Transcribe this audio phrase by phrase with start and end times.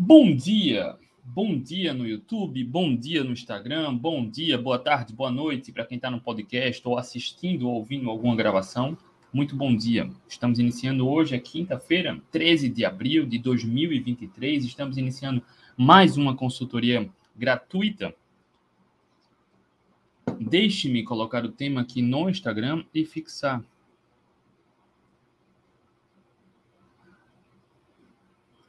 [0.00, 5.28] Bom dia, bom dia no YouTube, bom dia no Instagram, bom dia, boa tarde, boa
[5.28, 8.96] noite para quem está no podcast ou assistindo ou ouvindo alguma gravação.
[9.32, 10.08] Muito bom dia.
[10.28, 14.64] Estamos iniciando hoje, é quinta-feira, 13 de abril de 2023.
[14.64, 15.42] Estamos iniciando
[15.76, 18.14] mais uma consultoria gratuita.
[20.38, 23.64] Deixe-me colocar o tema aqui no Instagram e fixar.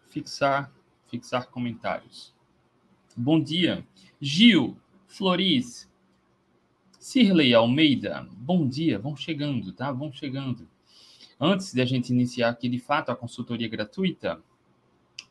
[0.10, 0.74] Fixar
[1.10, 2.34] fixar comentários.
[3.16, 3.86] Bom dia.
[4.22, 4.78] Gil,
[5.08, 5.90] Floris,
[7.00, 9.00] Cirlei Almeida, bom dia.
[9.00, 9.92] Vão chegando, tá?
[9.92, 10.68] Vão chegando.
[11.40, 14.42] Antes de a gente iniciar aqui de fato a consultoria gratuita,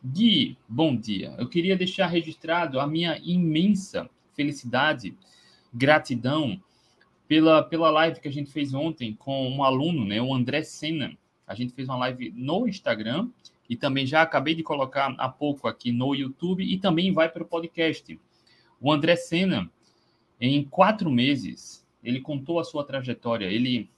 [0.05, 1.35] Gui, bom dia.
[1.39, 5.17] Eu queria deixar registrado a minha imensa felicidade,
[5.75, 6.61] gratidão
[7.27, 11.17] pela, pela live que a gente fez ontem com um aluno, né, o André Senna.
[11.47, 13.29] A gente fez uma live no Instagram
[13.69, 17.43] e também já acabei de colocar há pouco aqui no YouTube e também vai para
[17.43, 18.19] o podcast.
[18.81, 19.71] O André Senna,
[20.41, 23.47] em quatro meses, ele contou a sua trajetória.
[23.47, 23.91] Ele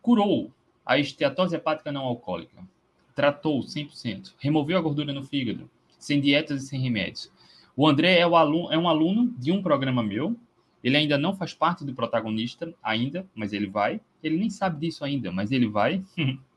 [0.00, 0.52] curou
[0.84, 2.62] a esteatose hepática não alcoólica,
[3.14, 7.30] tratou 100%, removeu a gordura no fígado, sem dietas e sem remédios.
[7.76, 10.36] O André é, o aluno, é um aluno de um programa meu.
[10.82, 14.00] Ele ainda não faz parte do protagonista, ainda, mas ele vai.
[14.22, 16.02] Ele nem sabe disso ainda, mas ele vai.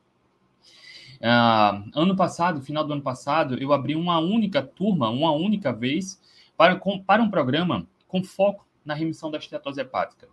[1.21, 6.21] Uh, ano passado, final do ano passado, eu abri uma única turma, uma única vez,
[6.57, 10.27] para, com, para um programa com foco na remissão da esteatose hepática.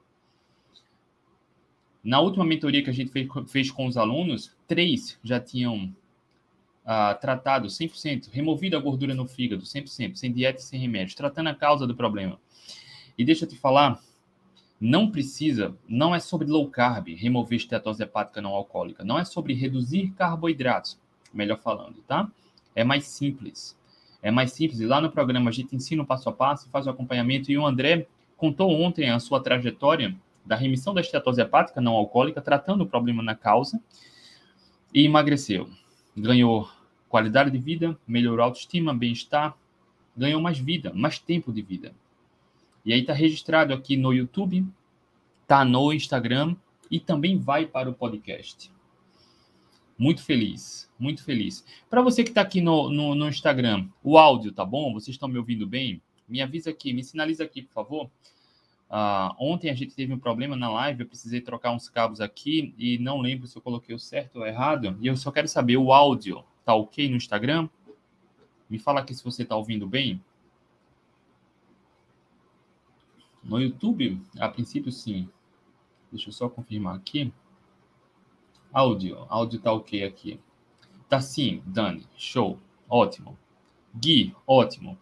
[2.02, 5.94] Na última mentoria que a gente fez, fez com os alunos, três já tinham
[6.84, 11.48] uh, tratado 100%, removido a gordura no fígado, 100%, sem dieta e sem remédio, tratando
[11.48, 12.40] a causa do problema.
[13.16, 14.00] E deixa eu te falar,
[14.80, 19.52] não precisa, não é sobre low carb, remover esteatose hepática não alcoólica, não é sobre
[19.52, 20.98] reduzir carboidratos,
[21.34, 22.30] melhor falando, tá?
[22.74, 23.78] É mais simples.
[24.22, 24.80] É mais simples.
[24.80, 27.50] E lá no programa a gente ensina o passo a passo, faz o acompanhamento.
[27.50, 32.40] E o André contou ontem a sua trajetória da remissão da esteatose hepática não alcoólica,
[32.40, 33.80] tratando o problema na causa,
[34.94, 35.68] e emagreceu.
[36.16, 36.68] Ganhou
[37.08, 39.54] qualidade de vida, melhorou a autoestima, bem-estar,
[40.16, 41.92] ganhou mais vida, mais tempo de vida.
[42.90, 44.66] E aí está registrado aqui no YouTube,
[45.42, 46.56] está no Instagram
[46.90, 48.68] e também vai para o podcast.
[49.96, 51.64] Muito feliz, muito feliz.
[51.88, 54.92] Para você que está aqui no, no, no, Instagram, o áudio tá bom?
[54.92, 56.02] Vocês estão me ouvindo bem?
[56.28, 58.06] Me avisa aqui, me sinaliza aqui, por favor.
[58.90, 62.74] Uh, ontem a gente teve um problema na live, eu precisei trocar uns cabos aqui
[62.76, 64.98] e não lembro se eu coloquei o certo ou errado.
[65.00, 67.68] E eu só quero saber, o áudio tá ok no Instagram?
[68.68, 70.20] Me fala aqui se você está ouvindo bem.
[73.42, 75.28] No YouTube, a princípio, sim.
[76.10, 77.32] Deixa eu só confirmar aqui.
[78.72, 79.26] Áudio.
[79.28, 80.40] Áudio tá ok aqui.
[81.08, 82.06] Tá sim, Dani.
[82.16, 82.58] Show.
[82.88, 83.38] Ótimo.
[83.94, 84.98] Gui, ótimo.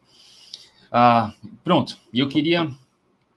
[0.91, 1.99] Ah, pronto.
[2.13, 2.71] E eu queria.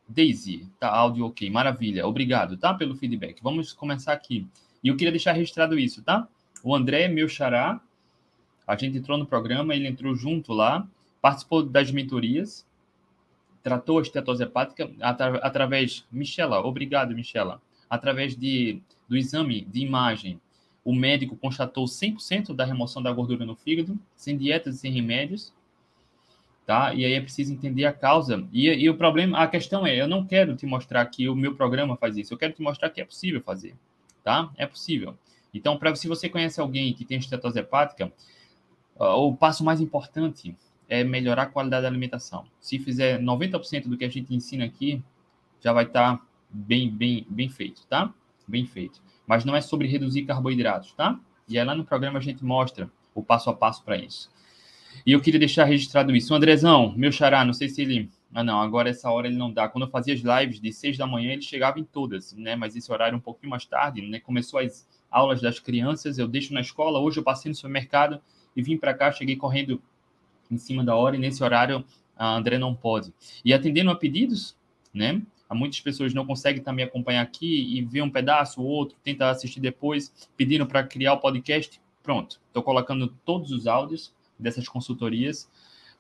[0.07, 1.49] Daisy, tá áudio ok.
[1.49, 2.05] Maravilha.
[2.05, 2.73] Obrigado, tá?
[2.73, 3.41] Pelo feedback.
[3.41, 4.45] Vamos começar aqui.
[4.83, 6.27] E eu queria deixar registrado isso, tá?
[6.63, 7.81] O André, meu xará,
[8.67, 10.87] a gente entrou no programa, ele entrou junto lá,
[11.21, 12.65] participou das mentorias,
[13.61, 20.39] tratou a estetose hepática atra através, Michela, obrigado, Michela, através de, do exame de imagem.
[20.83, 25.53] O médico constatou 100% da remoção da gordura no fígado, sem dietas e sem remédios,
[26.65, 26.93] tá?
[26.93, 28.47] E aí é preciso entender a causa.
[28.51, 31.55] E, e o problema, a questão é, eu não quero te mostrar que o meu
[31.55, 33.75] programa faz isso, eu quero te mostrar que é possível fazer,
[34.23, 34.51] tá?
[34.57, 35.15] É possível.
[35.53, 38.11] Então, para se você conhece alguém que tem estetose hepática,
[38.95, 40.55] o passo mais importante
[40.91, 42.43] é melhorar a qualidade da alimentação.
[42.59, 45.01] Se fizer 90% do que a gente ensina aqui,
[45.61, 48.13] já vai estar tá bem, bem, bem feito, tá?
[48.45, 49.01] Bem feito.
[49.25, 51.17] Mas não é sobre reduzir carboidratos, tá?
[51.47, 54.29] E aí lá no programa a gente mostra o passo a passo para isso.
[55.05, 56.33] E eu queria deixar registrado isso.
[56.33, 58.09] O Andrezão, meu xará, não sei se ele.
[58.33, 59.69] Ah, não, agora essa hora ele não dá.
[59.69, 62.57] Quando eu fazia as lives de seis da manhã, ele chegava em todas, né?
[62.57, 64.19] Mas esse horário um pouquinho mais tarde, né?
[64.19, 66.99] Começou as aulas das crianças, eu deixo na escola.
[66.99, 68.19] Hoje eu passei no supermercado
[68.53, 69.81] e vim para cá, cheguei correndo
[70.51, 71.83] em cima da hora e nesse horário
[72.15, 73.13] a André não pode.
[73.43, 74.55] E atendendo a pedidos,
[74.93, 75.21] né?
[75.49, 79.29] Há muitas pessoas não conseguem também acompanhar aqui e ver um pedaço ou outro, tenta
[79.29, 81.81] assistir depois, pedindo para criar o podcast.
[82.01, 85.49] Pronto, estou colocando todos os áudios dessas consultorias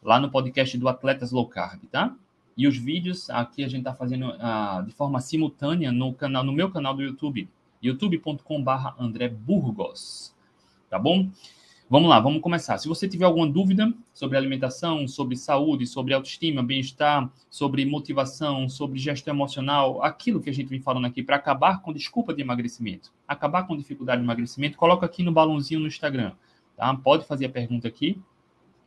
[0.01, 2.15] lá no podcast do Atletas Low Carb, tá?
[2.55, 6.51] E os vídeos aqui a gente está fazendo uh, de forma simultânea no canal, no
[6.51, 7.49] meu canal do YouTube,
[7.81, 10.33] youtube.com/barra André Burgos,
[10.89, 11.29] tá bom?
[11.91, 12.77] Vamos lá, vamos começar.
[12.77, 18.97] Se você tiver alguma dúvida sobre alimentação, sobre saúde, sobre autoestima, bem-estar, sobre motivação, sobre
[18.97, 23.11] gestão emocional, aquilo que a gente vem falando aqui para acabar com desculpa de emagrecimento,
[23.27, 26.31] acabar com dificuldade de emagrecimento, coloca aqui no balãozinho no Instagram,
[26.77, 26.95] tá?
[26.95, 28.17] Pode fazer a pergunta aqui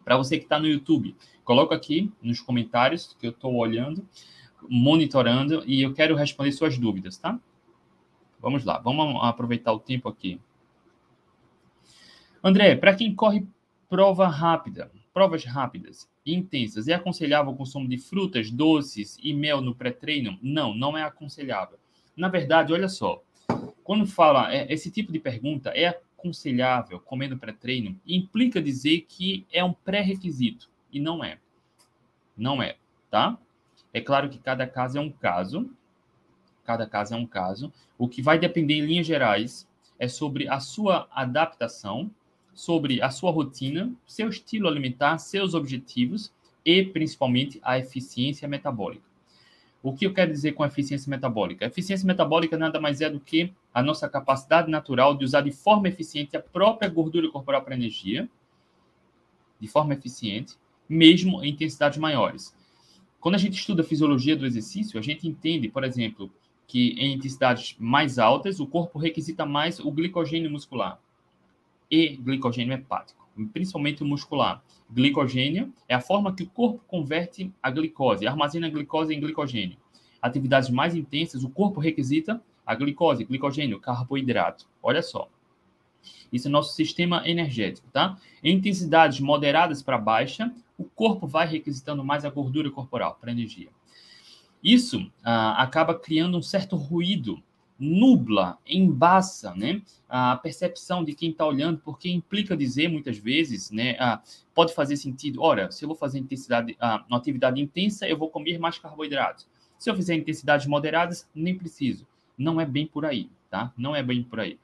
[0.03, 1.15] Para você que está no YouTube,
[1.45, 4.03] coloca aqui nos comentários que eu estou olhando,
[4.67, 7.39] monitorando e eu quero responder suas dúvidas, tá?
[8.41, 10.41] Vamos lá, vamos aproveitar o tempo aqui.
[12.47, 13.47] André, para quem corre
[13.89, 19.63] prova rápida, provas rápidas e intensas, é aconselhável o consumo de frutas, doces e mel
[19.63, 20.39] no pré-treino?
[20.43, 21.79] Não, não é aconselhável.
[22.15, 23.23] Na verdade, olha só,
[23.83, 29.47] quando fala é, esse tipo de pergunta, é aconselhável comer no pré-treino, implica dizer que
[29.51, 31.39] é um pré-requisito, e não é.
[32.37, 32.77] Não é,
[33.11, 33.39] tá?
[33.91, 35.71] É claro que cada caso é um caso,
[36.63, 37.73] cada caso é um caso.
[37.97, 39.67] O que vai depender, em linhas gerais,
[39.99, 42.11] é sobre a sua adaptação
[42.55, 46.33] sobre a sua rotina, seu estilo alimentar, seus objetivos
[46.65, 49.05] e, principalmente, a eficiência metabólica.
[49.83, 51.65] O que eu quero dizer com eficiência metabólica?
[51.65, 55.51] A eficiência metabólica nada mais é do que a nossa capacidade natural de usar de
[55.51, 58.29] forma eficiente a própria gordura corporal para energia,
[59.61, 60.55] de forma eficiente,
[60.89, 62.57] mesmo em intensidades maiores.
[63.21, 66.31] Quando a gente estuda a fisiologia do exercício, a gente entende, por exemplo,
[66.67, 70.99] que em intensidades mais altas, o corpo requisita mais o glicogênio muscular
[71.91, 74.63] e glicogênio hepático, principalmente o muscular.
[74.91, 79.79] Glicogênio é a forma que o corpo converte a glicose, armazena a glicose em glicogênio.
[80.21, 84.67] Atividades mais intensas, o corpo requisita a glicose, glicogênio, carboidrato.
[84.83, 85.29] Olha só.
[86.33, 88.19] Isso é nosso sistema energético, tá?
[88.43, 93.69] Em intensidades moderadas para baixa, o corpo vai requisitando mais a gordura corporal para energia.
[94.63, 97.43] Isso ah, acaba criando um certo ruído
[97.79, 103.97] nubla, embaça né, a percepção de quem está olhando, porque implica dizer muitas vezes, né,
[103.99, 104.23] ah,
[104.55, 108.29] pode fazer sentido, ora, se eu vou fazer intensidade, ah, uma atividade intensa, eu vou
[108.29, 109.47] comer mais carboidratos.
[109.79, 112.07] Se eu fizer intensidades moderadas, nem preciso.
[112.39, 113.73] Não é bem por aí, tá?
[113.77, 114.59] Não é bem por aí.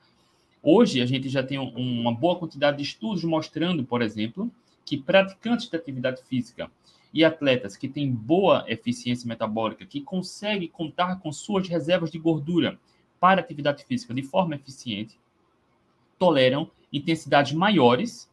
[0.63, 4.51] Hoje a gente já tem uma boa quantidade de estudos mostrando, por exemplo,
[4.85, 6.71] que praticantes de atividade física
[7.13, 12.79] e atletas que têm boa eficiência metabólica, que conseguem contar com suas reservas de gordura
[13.21, 15.21] para atividade física de forma eficiente
[16.19, 18.29] toleram intensidades maiores,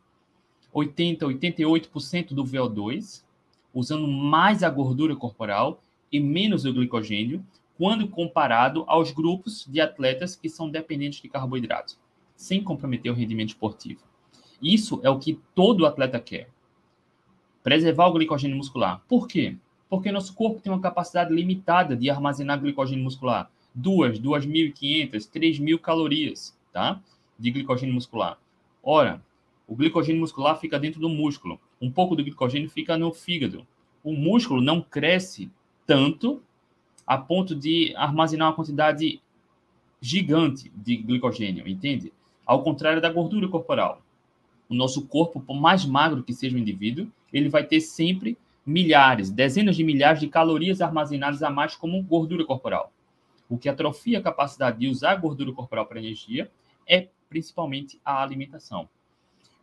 [0.73, 3.23] 80, 88% do VO2,
[3.73, 5.79] usando mais a gordura corporal
[6.11, 7.45] e menos o glicogênio,
[7.77, 11.97] quando comparado aos grupos de atletas que são dependentes de carboidratos,
[12.35, 14.01] sem comprometer o rendimento esportivo.
[14.61, 16.49] Isso é o que todo atleta quer.
[17.61, 19.03] Preservar o glicogênio muscular.
[19.07, 19.55] Por quê?
[19.89, 26.57] Porque nosso corpo tem uma capacidade limitada de armazenar glicogênio muscular duas, 2.500, 3.000 calorias,
[26.73, 26.99] tá?
[27.37, 28.39] De glicogênio muscular.
[28.81, 29.21] Ora,
[29.67, 31.59] o glicogênio muscular fica dentro do músculo.
[31.79, 33.67] Um pouco do glicogênio fica no fígado.
[34.03, 35.51] O músculo não cresce
[35.85, 36.41] tanto
[37.05, 39.21] a ponto de armazenar uma quantidade
[40.01, 42.11] gigante de glicogênio, entende?
[42.45, 44.01] Ao contrário da gordura corporal.
[44.67, 49.29] O nosso corpo, por mais magro que seja o indivíduo, ele vai ter sempre milhares,
[49.29, 52.91] dezenas de milhares de calorias armazenadas a mais como gordura corporal.
[53.49, 56.51] O que atrofia a capacidade de usar a gordura corporal para energia
[56.87, 58.89] é principalmente a alimentação.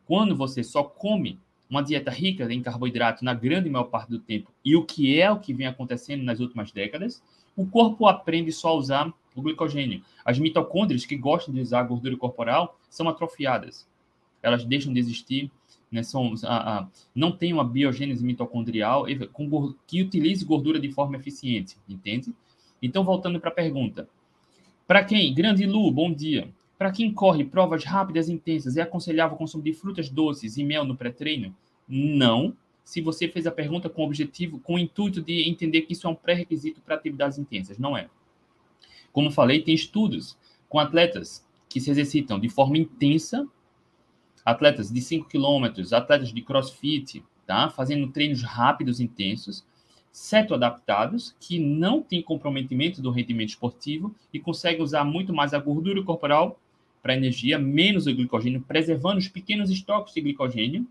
[0.07, 4.53] Quando você só come uma dieta rica em carboidrato na grande maior parte do tempo,
[4.65, 7.23] e o que é o que vem acontecendo nas últimas décadas,
[7.57, 10.03] o corpo aprende só a usar o glicogênio.
[10.25, 13.87] As mitocôndrias que gostam de usar a gordura corporal são atrofiadas.
[14.43, 15.51] Elas deixam de existir,
[15.91, 19.07] né, são, a, a, não tem uma biogênese mitocondrial
[19.87, 22.35] que utilize gordura de forma eficiente, entende?
[22.85, 24.07] Então, voltando para a pergunta.
[24.87, 26.53] Para quem, grande Lu, bom dia.
[26.77, 30.65] Para quem corre provas rápidas e intensas, é aconselhável o consumo de frutas doces e
[30.65, 31.57] mel no pré-treino?
[31.89, 32.55] Não.
[32.85, 36.07] Se você fez a pergunta com o objetivo, com o intuito de entender que isso
[36.07, 38.11] é um pré-requisito para atividades intensas, não é.
[39.11, 40.37] Como falei, tem estudos
[40.69, 43.49] com atletas que se exercitam de forma intensa,
[44.45, 47.71] atletas de 5 quilômetros, atletas de crossfit, tá?
[47.71, 49.65] fazendo treinos rápidos, intensos,
[50.53, 56.03] adaptados que não têm comprometimento do rendimento esportivo e conseguem usar muito mais a gordura
[56.03, 56.59] corporal
[57.03, 60.87] para energia, menos o glicogênio, preservando os pequenos estoques de glicogênio,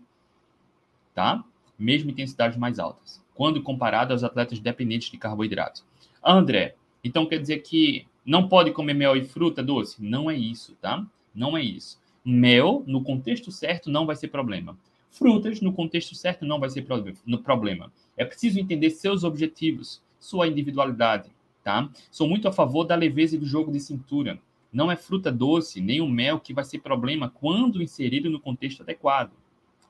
[1.14, 1.42] tá?
[1.78, 5.84] Mesmo intensidades mais altas, quando comparado aos atletas dependentes de carboidratos.
[6.22, 10.02] André, então quer dizer que não pode comer mel e fruta doce?
[10.04, 11.04] Não é isso, tá?
[11.34, 11.98] Não é isso.
[12.24, 14.78] Mel, no contexto certo, não vai ser problema.
[15.14, 17.92] Frutas, no contexto certo, não vai ser problema.
[18.16, 21.30] É preciso entender seus objetivos, sua individualidade,
[21.62, 21.88] tá?
[22.10, 24.40] Sou muito a favor da leveza do jogo de cintura.
[24.72, 28.82] Não é fruta doce, nem o mel que vai ser problema quando inserido no contexto
[28.82, 29.30] adequado,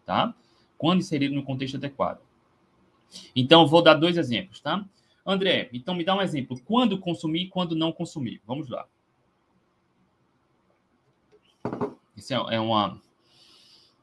[0.05, 0.35] tá?
[0.77, 2.21] Quando inserido no contexto adequado.
[3.35, 4.85] Então, vou dar dois exemplos, tá?
[5.25, 6.61] André, então me dá um exemplo.
[6.67, 8.43] Quando consumir e quando não consumir?
[8.47, 8.87] Vamos lá.
[12.15, 13.01] Esse é, é, uma,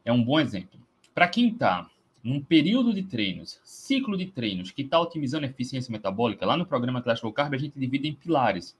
[0.03, 0.81] é um bom exemplo.
[1.13, 1.89] Para quem está
[2.23, 6.65] num período de treinos, ciclo de treinos que está otimizando a eficiência metabólica, lá no
[6.65, 8.77] programa Atlético Low Carb a gente divide em pilares,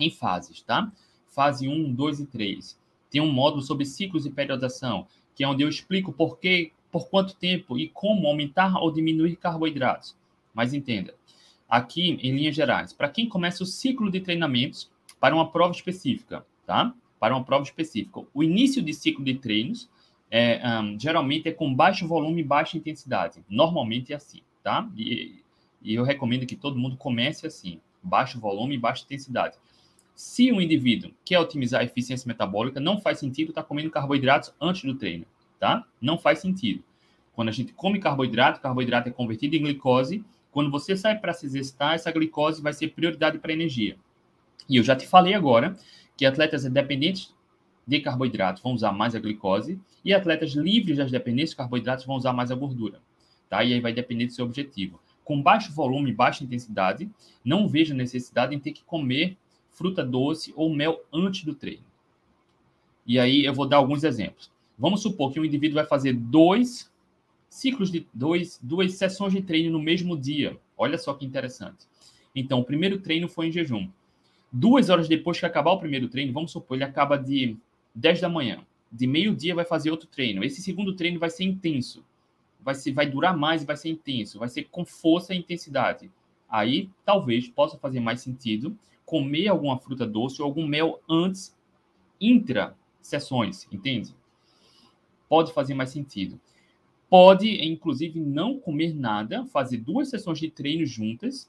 [0.00, 0.90] em fases, tá?
[1.28, 2.78] Fase 1, 2 e 3.
[3.10, 7.08] Tem um módulo sobre ciclos de periodização, que é onde eu explico por que, por
[7.08, 10.16] quanto tempo e como aumentar ou diminuir carboidratos.
[10.54, 11.14] Mas entenda,
[11.68, 14.90] aqui em linhas gerais, para quem começa o ciclo de treinamentos
[15.20, 16.94] para uma prova específica, tá?
[17.20, 18.22] Para uma prova específica.
[18.32, 19.90] O início de ciclo de treinos
[20.30, 23.44] é, um, geralmente é com baixo volume e baixa intensidade.
[23.48, 24.88] Normalmente é assim, tá?
[24.96, 25.42] E,
[25.82, 29.56] e, eu recomendo que todo mundo comece assim, baixo volume e baixa intensidade.
[30.14, 34.52] Se um indivíduo quer otimizar a eficiência metabólica, não faz sentido estar tá comendo carboidratos
[34.60, 35.26] antes do treino,
[35.60, 35.84] tá?
[36.00, 36.82] Não faz sentido.
[37.34, 40.24] Quando a gente come carboidrato, carboidrato é convertido em glicose.
[40.50, 43.96] Quando você sai para se exercitar, essa glicose vai ser prioridade para energia.
[44.68, 45.76] E eu já te falei agora
[46.16, 47.35] que atletas dependentes
[47.86, 52.16] de carboidratos vão usar mais a glicose e atletas livres das dependências de carboidratos vão
[52.16, 53.00] usar mais a gordura.
[53.48, 53.62] Tá?
[53.62, 55.00] E aí vai depender do seu objetivo.
[55.24, 57.08] Com baixo volume e baixa intensidade,
[57.44, 59.36] não vejo necessidade em ter que comer
[59.70, 61.84] fruta doce ou mel antes do treino.
[63.06, 64.50] E aí eu vou dar alguns exemplos.
[64.78, 66.90] Vamos supor que um indivíduo vai fazer dois
[67.48, 70.58] ciclos de dois, duas sessões de treino no mesmo dia.
[70.76, 71.86] Olha só que interessante.
[72.34, 73.88] Então, o primeiro treino foi em jejum.
[74.52, 77.56] Duas horas depois que acabar o primeiro treino, vamos supor, ele acaba de
[77.96, 78.64] 10 da manhã.
[78.92, 80.44] De meio-dia vai fazer outro treino.
[80.44, 82.04] Esse segundo treino vai ser intenso.
[82.60, 84.38] Vai, ser, vai durar mais e vai ser intenso.
[84.38, 86.10] Vai ser com força e intensidade.
[86.48, 91.56] Aí, talvez, possa fazer mais sentido comer alguma fruta doce ou algum mel antes,
[92.20, 94.14] intra sessões, entende?
[95.28, 96.40] Pode fazer mais sentido.
[97.08, 101.48] Pode, inclusive, não comer nada, fazer duas sessões de treino juntas,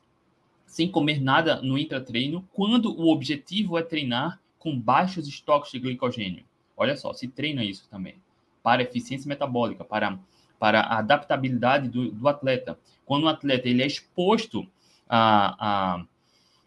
[0.67, 6.43] sem comer nada no intratreino, quando o objetivo é treinar com baixos estoques de glicogênio.
[6.75, 8.15] Olha só, se treina isso também.
[8.61, 10.19] Para eficiência metabólica, para,
[10.59, 12.77] para a adaptabilidade do, do atleta.
[13.05, 14.67] Quando o atleta ele é exposto
[15.07, 16.05] a, a,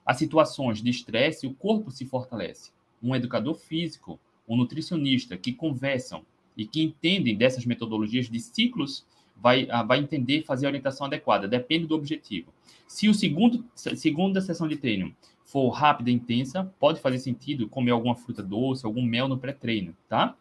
[0.06, 2.72] a situações de estresse, o corpo se fortalece.
[3.02, 6.24] Um educador físico, um nutricionista que conversam
[6.56, 9.04] e que entendem dessas metodologias de ciclos
[9.40, 12.52] vai, ah, vai entender fazer a orientação adequada, depende do objetivo.
[12.86, 17.90] Se o segundo segunda sessão de treino for rápida e intensa, pode fazer sentido comer
[17.90, 20.36] alguma fruta doce, algum mel no pré-treino, tá?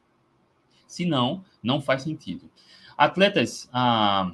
[0.88, 2.50] Se não, não faz sentido.
[2.98, 4.32] Atletas, ah,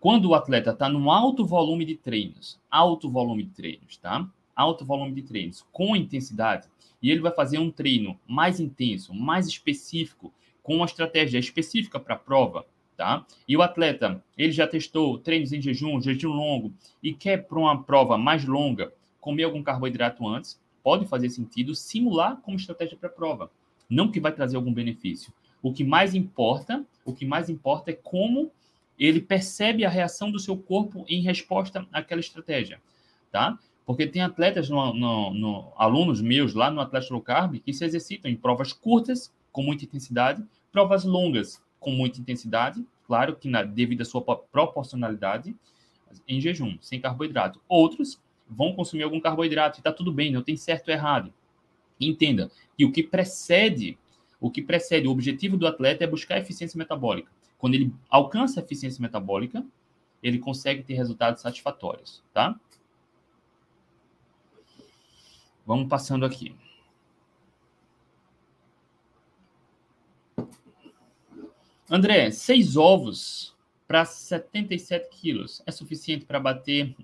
[0.00, 4.28] quando o atleta está num alto volume de treinos, alto volume de treinos, tá?
[4.54, 6.68] Alto volume de treinos, com intensidade,
[7.00, 10.32] e ele vai fazer um treino mais intenso, mais específico,
[10.62, 12.66] com uma estratégia específica para a prova,
[12.98, 13.24] tá?
[13.46, 17.80] E o atleta, ele já testou treinos em jejum, jejum longo, e quer para uma
[17.84, 23.12] prova mais longa, comer algum carboidrato antes, pode fazer sentido simular como estratégia para a
[23.12, 23.50] prova.
[23.88, 25.32] Não que vai trazer algum benefício.
[25.62, 28.50] O que mais importa, o que mais importa é como
[28.98, 32.80] ele percebe a reação do seu corpo em resposta àquela estratégia,
[33.30, 33.56] tá?
[33.86, 37.84] Porque tem atletas, no, no, no, alunos meus lá no Atlético Low Carb que se
[37.84, 43.62] exercitam em provas curtas, com muita intensidade, provas longas, com muita intensidade, claro que na,
[43.62, 45.54] devido à sua proporcionalidade,
[46.26, 47.60] em jejum, sem carboidrato.
[47.68, 51.32] Outros vão consumir algum carboidrato e está tudo bem, não tem certo ou errado.
[52.00, 53.98] Entenda que o que precede,
[54.40, 57.30] o que precede o objetivo do atleta é buscar eficiência metabólica.
[57.58, 59.64] Quando ele alcança a eficiência metabólica,
[60.22, 62.58] ele consegue ter resultados satisfatórios, tá?
[65.66, 66.54] Vamos passando aqui.
[71.90, 76.94] André, seis ovos para 77 quilos é suficiente para bater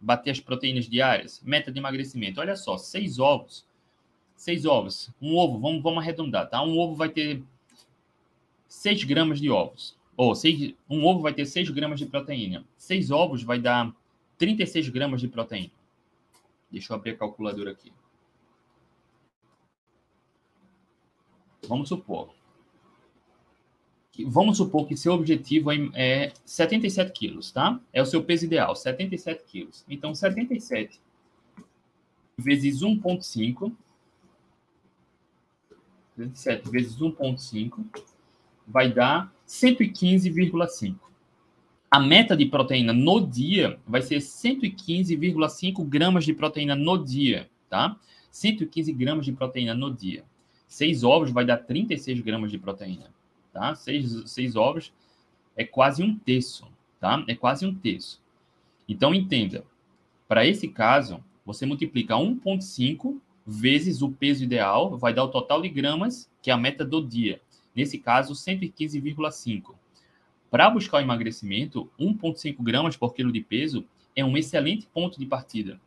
[0.00, 2.40] bater as proteínas diárias, meta de emagrecimento.
[2.40, 3.66] Olha só, seis ovos.
[4.34, 5.10] Seis ovos.
[5.20, 6.62] Um ovo, vamos, vamos arredondar, tá?
[6.62, 7.42] Um ovo vai ter
[8.68, 9.96] 6 gramas de ovos.
[10.16, 12.64] Ou seis, um ovo vai ter 6 gramas de proteína.
[12.76, 13.94] Seis ovos vai dar
[14.38, 15.72] 36 gramas de proteína.
[16.70, 17.92] Deixa eu abrir a calculadora aqui.
[21.66, 22.35] Vamos supor
[24.24, 27.78] vamos supor que seu objetivo é 77 quilos, tá?
[27.92, 29.84] É o seu peso ideal, 77 quilos.
[29.88, 31.00] Então, 77
[32.38, 33.72] vezes 1,5,
[36.16, 37.84] 77 vezes 1,5
[38.66, 40.96] vai dar 115,5.
[41.90, 47.96] A meta de proteína no dia vai ser 115,5 gramas de proteína no dia, tá?
[48.30, 50.24] 115 gramas de proteína no dia.
[50.68, 53.15] Seis ovos vai dar 36 gramas de proteína
[53.56, 53.74] tá?
[53.74, 54.92] Seis, seis ovos
[55.56, 56.68] é quase um terço,
[57.00, 57.24] tá?
[57.26, 58.20] É quase um terço.
[58.86, 59.64] Então, entenda,
[60.28, 65.68] para esse caso, você multiplica 1,5 vezes o peso ideal, vai dar o total de
[65.70, 67.40] gramas, que é a meta do dia.
[67.74, 69.74] Nesse caso, 115,5.
[70.50, 73.84] para buscar o emagrecimento, 1,5 gramas por quilo de peso
[74.14, 75.80] é um excelente ponto de partida,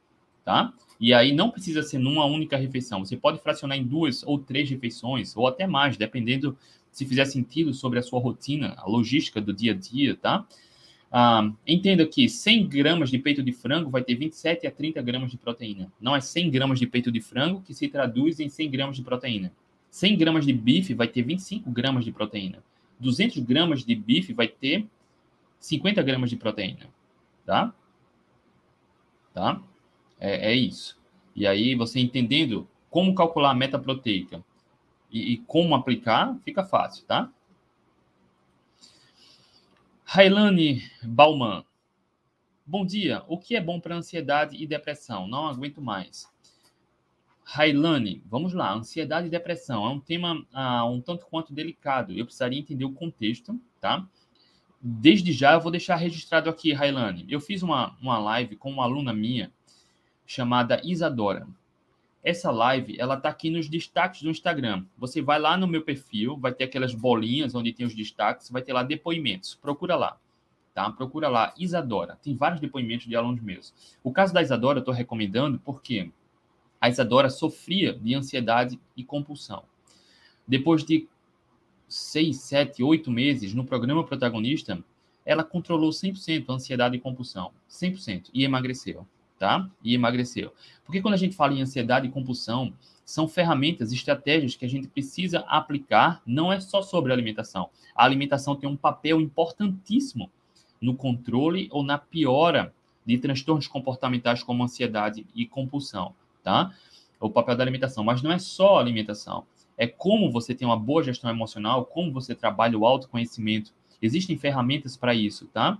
[0.44, 0.74] tá?
[1.00, 3.06] E aí não precisa ser numa única refeição.
[3.06, 6.58] Você pode fracionar em duas ou três refeições, ou até mais, dependendo
[7.00, 10.46] se fizer sentido sobre a sua rotina, a logística do dia a dia, tá?
[11.10, 15.32] Ah, entenda que 100 gramas de peito de frango vai ter 27 a 30 gramas
[15.32, 15.90] de proteína.
[16.00, 19.02] Não é 100 gramas de peito de frango que se traduz em 100 gramas de
[19.02, 19.54] proteína.
[19.90, 22.62] 100 gramas de bife vai ter 25 gramas de proteína.
[23.00, 24.86] 200 gramas de bife vai ter
[25.58, 26.86] 50 gramas de proteína,
[27.46, 27.74] tá?
[29.34, 29.64] Tá?
[30.20, 31.00] É, é isso.
[31.34, 34.44] E aí, você entendendo como calcular a meta proteica
[35.12, 37.32] e, e como aplicar, fica fácil, tá?
[40.06, 41.64] Railane Bauman.
[42.66, 43.24] Bom dia.
[43.28, 45.28] O que é bom para ansiedade e depressão?
[45.28, 46.28] Não aguento mais.
[47.44, 48.74] Railane, vamos lá.
[48.74, 52.14] Ansiedade e depressão é um tema ah, um tanto quanto delicado.
[52.14, 54.08] Eu precisaria entender o contexto, tá?
[54.82, 57.26] Desde já eu vou deixar registrado aqui, Railane.
[57.28, 59.52] Eu fiz uma, uma live com uma aluna minha
[60.26, 61.48] chamada Isadora.
[62.30, 64.86] Essa live, ela tá aqui nos destaques do Instagram.
[65.00, 68.62] Você vai lá no meu perfil, vai ter aquelas bolinhas onde tem os destaques, vai
[68.62, 69.56] ter lá depoimentos.
[69.56, 70.16] Procura lá,
[70.72, 70.92] tá?
[70.92, 72.20] Procura lá Isadora.
[72.22, 73.74] Tem vários depoimentos de alunos meus.
[74.04, 76.12] O caso da Isadora eu estou recomendando porque
[76.80, 79.64] a Isadora sofria de ansiedade e compulsão.
[80.48, 81.08] Depois de
[81.88, 84.84] seis, sete, oito meses no programa protagonista,
[85.26, 87.52] ela controlou 100% a ansiedade e compulsão.
[87.68, 88.30] 100%.
[88.32, 89.08] E emagreceu.
[89.40, 89.70] Tá?
[89.82, 90.54] E emagreceu.
[90.86, 92.74] Porque quando a gente fala em ansiedade e compulsão,
[93.06, 97.70] são ferramentas, estratégias que a gente precisa aplicar, não é só sobre alimentação.
[97.96, 100.30] A alimentação tem um papel importantíssimo
[100.82, 102.74] no controle ou na piora
[103.06, 106.72] de transtornos comportamentais como ansiedade e compulsão tá?
[107.20, 108.04] O papel da alimentação.
[108.04, 109.46] Mas não é só a alimentação.
[109.78, 113.72] É como você tem uma boa gestão emocional, como você trabalha o autoconhecimento.
[114.02, 115.78] Existem ferramentas para isso, tá?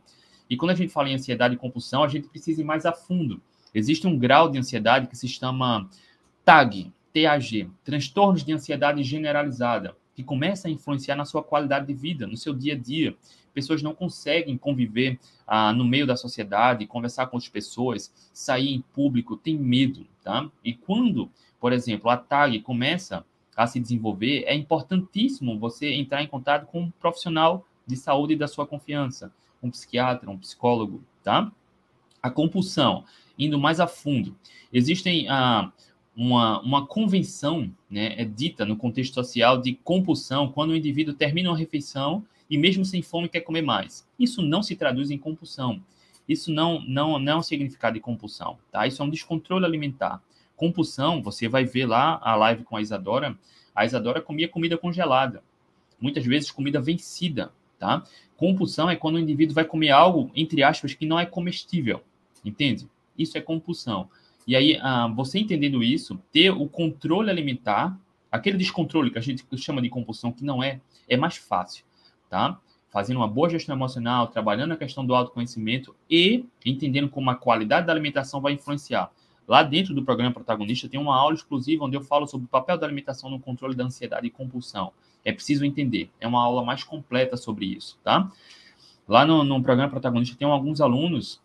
[0.50, 2.94] E quando a gente fala em ansiedade e compulsão, a gente precisa ir mais a
[2.94, 3.42] fundo.
[3.74, 5.90] Existe um grau de ansiedade que se chama
[6.44, 12.28] TAG, TAG, transtornos de ansiedade generalizada, que começa a influenciar na sua qualidade de vida,
[12.28, 13.16] no seu dia a dia.
[13.54, 18.82] Pessoas não conseguem conviver ah, no meio da sociedade, conversar com as pessoas, sair em
[18.94, 20.50] público, tem medo, tá?
[20.64, 21.30] E quando,
[21.60, 26.84] por exemplo, a TAG começa a se desenvolver, é importantíssimo você entrar em contato com
[26.84, 31.52] um profissional de saúde da sua confiança, um psiquiatra, um psicólogo, tá?
[32.22, 33.04] A compulsão,
[33.38, 34.36] indo mais a fundo.
[34.72, 35.72] Existem ah,
[36.16, 41.50] uma, uma convenção né, é dita no contexto social de compulsão quando o indivíduo termina
[41.50, 44.06] uma refeição e mesmo sem fome quer comer mais.
[44.20, 45.82] Isso não se traduz em compulsão.
[46.28, 48.86] Isso não, não, não é um significado de compulsão, tá?
[48.86, 50.22] Isso é um descontrole alimentar.
[50.56, 53.38] Compulsão, você vai ver lá a live com a Isadora,
[53.74, 55.42] a Isadora comia comida congelada.
[56.00, 58.04] Muitas vezes comida vencida, tá?
[58.36, 62.04] Compulsão é quando o indivíduo vai comer algo, entre aspas, que não é comestível,
[62.50, 62.90] entende?
[63.18, 64.10] Isso é compulsão.
[64.48, 67.98] E aí, ah, você entendendo isso, ter o controle alimentar,
[68.32, 71.86] aquele descontrole que a gente chama de compulsão, que não é, é mais fácil,
[72.30, 72.60] tá?
[72.90, 77.86] fazendo uma boa gestão emocional, trabalhando a questão do autoconhecimento e entendendo como a qualidade
[77.86, 79.12] da alimentação vai influenciar.
[79.48, 82.78] Lá dentro do programa Protagonista tem uma aula exclusiva onde eu falo sobre o papel
[82.78, 84.92] da alimentação no controle da ansiedade e compulsão.
[85.24, 86.10] É preciso entender.
[86.20, 88.32] É uma aula mais completa sobre isso, tá?
[89.08, 91.42] Lá no, no programa Protagonista tem alguns alunos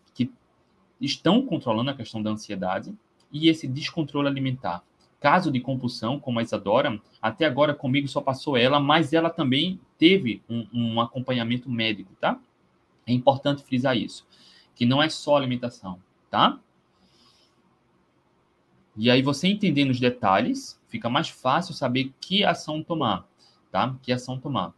[0.99, 2.95] estão controlando a questão da ansiedade
[3.31, 4.83] e esse descontrole alimentar
[5.25, 9.79] caso de compulsão, como a Isadora, até agora comigo só passou ela, mas ela também
[9.97, 12.39] teve um, um acompanhamento médico, tá?
[13.07, 14.23] É importante frisar isso,
[14.75, 16.59] que não é só alimentação, tá?
[18.95, 23.27] E aí você entendendo os detalhes, fica mais fácil saber que ação tomar,
[23.71, 23.95] tá?
[24.03, 24.75] Que ação tomar.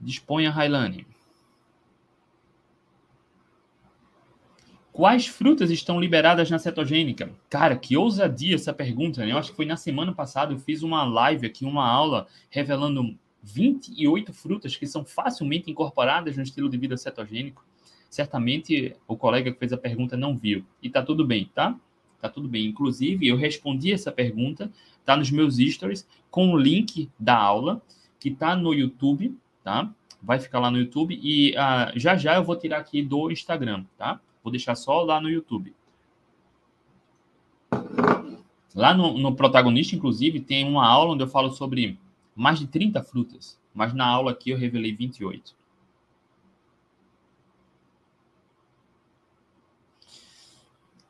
[0.00, 1.04] Disponha, Railane.
[4.94, 7.28] Quais frutas estão liberadas na cetogênica?
[7.50, 9.32] Cara, que ousadia essa pergunta, né?
[9.32, 13.18] Eu acho que foi na semana passada, eu fiz uma live aqui, uma aula, revelando
[13.42, 17.66] 28 frutas que são facilmente incorporadas no estilo de vida cetogênico.
[18.08, 20.64] Certamente o colega que fez a pergunta não viu.
[20.80, 21.76] E tá tudo bem, tá?
[22.20, 22.64] Tá tudo bem.
[22.66, 24.70] Inclusive, eu respondi essa pergunta,
[25.04, 27.82] tá nos meus stories, com o link da aula,
[28.20, 29.92] que tá no YouTube, tá?
[30.22, 33.84] Vai ficar lá no YouTube e uh, já já eu vou tirar aqui do Instagram,
[33.98, 34.20] tá?
[34.44, 35.74] Vou deixar só lá no YouTube.
[38.74, 41.98] Lá no, no, protagonista, inclusive, tem uma aula onde eu falo sobre
[42.36, 45.56] mais de 30 frutas, mas na aula aqui eu revelei 28.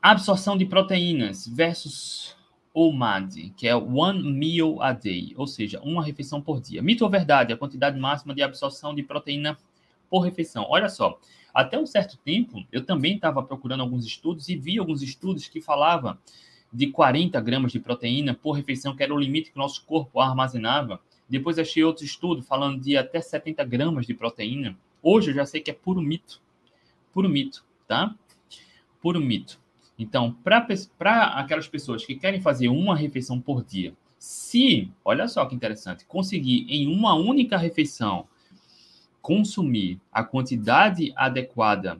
[0.01, 2.37] Absorção de proteínas versus
[2.73, 6.81] OMAD, que é One Meal a Day, ou seja, uma refeição por dia.
[6.81, 7.51] Mito ou verdade?
[7.51, 9.57] A quantidade máxima de absorção de proteína
[10.09, 10.67] por refeição.
[10.69, 11.19] Olha só,
[11.55, 15.61] até um certo tempo, eu também estava procurando alguns estudos e vi alguns estudos que
[15.61, 16.17] falavam
[16.71, 20.19] de 40 gramas de proteína por refeição, que era o limite que o nosso corpo
[20.19, 20.99] armazenava.
[21.29, 24.77] Depois achei outro estudo falando de até 70 gramas de proteína.
[25.01, 26.41] Hoje eu já sei que é puro mito.
[27.13, 28.13] Puro mito, tá?
[29.01, 29.57] Puro mito.
[29.97, 30.67] Então, para
[31.39, 36.65] aquelas pessoas que querem fazer uma refeição por dia, se, olha só que interessante, conseguir
[36.67, 38.27] em uma única refeição
[39.25, 41.99] consumir a quantidade adequada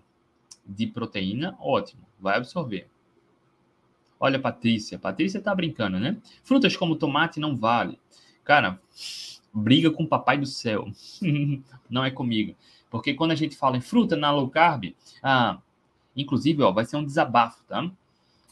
[0.64, 2.88] de proteína, ótimo, vai absorver.
[4.20, 6.18] Olha, Patrícia, Patrícia tá brincando, né?
[6.44, 7.98] Frutas como tomate não vale.
[8.44, 8.80] Cara,
[9.52, 10.88] briga com o papai do céu.
[11.90, 12.56] não é comigo.
[12.92, 15.58] Porque quando a gente fala em fruta na low carb, ah,
[16.16, 17.90] inclusive, ó, vai ser um desabafo, tá?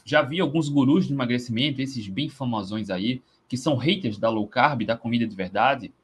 [0.04, 4.48] Já vi alguns gurus de emagrecimento, esses bem famosões aí, que são haters da low
[4.48, 5.94] carb, da comida de verdade,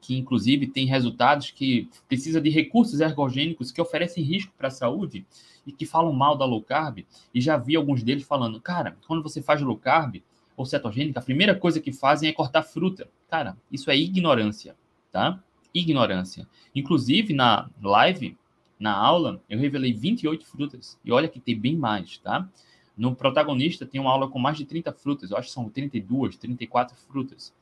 [0.00, 5.26] que inclusive tem resultados que precisa de recursos ergogênicos que oferecem risco para a saúde
[5.66, 7.04] e que falam mal da low carb.
[7.34, 10.22] E já vi alguns deles falando, cara, quando você faz low carb
[10.56, 13.08] ou cetogênica, a primeira coisa que fazem é cortar fruta.
[13.28, 14.74] Cara, isso é ignorância,
[15.12, 15.42] tá?
[15.72, 16.48] Ignorância.
[16.74, 18.36] Inclusive na live,
[18.78, 20.98] na aula, eu revelei 28 frutas.
[21.04, 22.48] E olha que tem bem mais, tá?
[22.96, 26.36] No protagonista tem uma aula com mais de 30 frutas, eu acho que são 32,
[26.36, 27.54] 34 frutas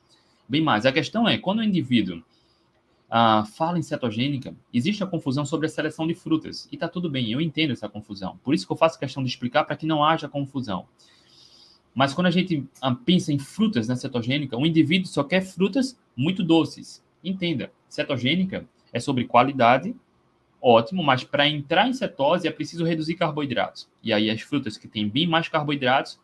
[0.48, 0.86] bem mais.
[0.86, 2.22] A questão é, quando o indivíduo
[3.10, 6.68] ah, fala em cetogênica, existe a confusão sobre a seleção de frutas.
[6.70, 8.38] E está tudo bem, eu entendo essa confusão.
[8.42, 10.86] Por isso que eu faço questão de explicar para que não haja confusão.
[11.94, 15.98] Mas quando a gente ah, pensa em frutas na cetogênica, o indivíduo só quer frutas
[16.16, 17.04] muito doces.
[17.22, 19.94] Entenda, cetogênica é sobre qualidade,
[20.62, 23.88] ótimo, mas para entrar em cetose é preciso reduzir carboidratos.
[24.02, 26.20] E aí as frutas que têm bem mais carboidratos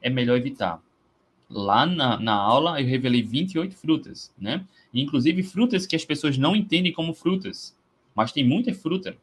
[0.00, 0.80] é melhor evitar
[1.48, 4.64] lá na, na aula eu revelei 28 frutas, né?
[4.92, 7.76] inclusive frutas que as pessoas não entendem como frutas,
[8.14, 9.16] mas tem muita fruta,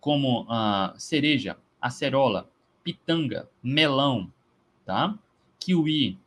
[0.00, 2.48] como a cereja, acerola,
[2.84, 4.32] pitanga, melão,
[4.84, 5.18] tá?
[5.58, 6.18] Kiwi,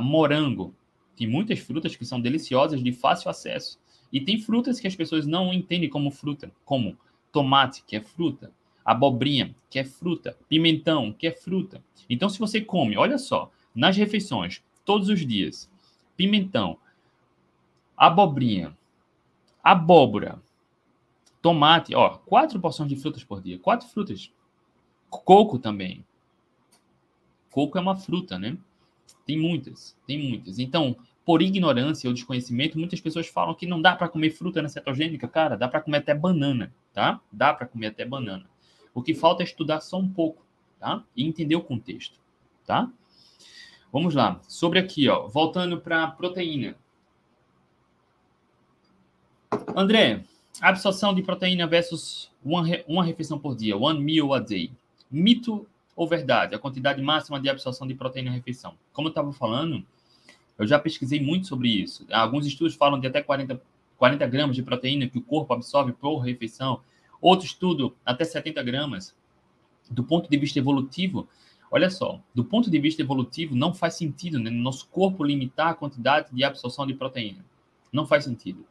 [0.00, 0.74] morango.
[1.16, 3.78] Tem muitas frutas que são deliciosas, de fácil acesso.
[4.12, 6.96] E tem frutas que as pessoas não entendem como fruta, como
[7.30, 8.50] tomate, que é fruta,
[8.84, 11.82] abobrinha, que é fruta, pimentão, que é fruta.
[12.08, 15.70] Então, se você come, olha só, nas refeições, todos os dias,
[16.16, 16.78] pimentão,
[17.96, 18.76] abobrinha,
[19.62, 20.40] abóbora,
[21.42, 24.32] tomate, ó, quatro porções de frutas por dia, quatro frutas.
[25.08, 26.04] Coco também.
[27.50, 28.56] Coco é uma fruta, né?
[29.26, 30.58] Tem muitas, tem muitas.
[30.58, 34.68] Então, por ignorância ou desconhecimento, muitas pessoas falam que não dá para comer fruta na
[34.68, 35.28] cetogênica.
[35.28, 37.20] Cara, dá para comer até banana, tá?
[37.30, 38.48] Dá para comer até banana.
[38.94, 40.44] O que falta é estudar só um pouco,
[40.78, 41.04] tá?
[41.16, 42.18] E entender o contexto,
[42.66, 42.90] tá?
[43.92, 44.40] Vamos lá.
[44.46, 46.76] Sobre aqui, ó, voltando para proteína.
[49.74, 50.24] André,
[50.60, 54.70] absorção de proteína versus uma, uma refeição por dia, one meal a day.
[55.10, 56.54] Mito ou verdade?
[56.54, 58.74] A quantidade máxima de absorção de proteína na refeição.
[58.92, 59.84] Como eu estava falando,
[60.56, 62.06] eu já pesquisei muito sobre isso.
[62.12, 63.60] Alguns estudos falam de até 40,
[63.98, 66.80] 40 gramas de proteína que o corpo absorve por refeição.
[67.20, 69.14] Outro estudo, até 70 gramas.
[69.90, 71.28] Do ponto de vista evolutivo,
[71.70, 75.68] Olha só, do ponto de vista evolutivo, não faz sentido né, no nosso corpo limitar
[75.68, 77.44] a quantidade de absorção de proteína.
[77.92, 78.66] Não faz sentido.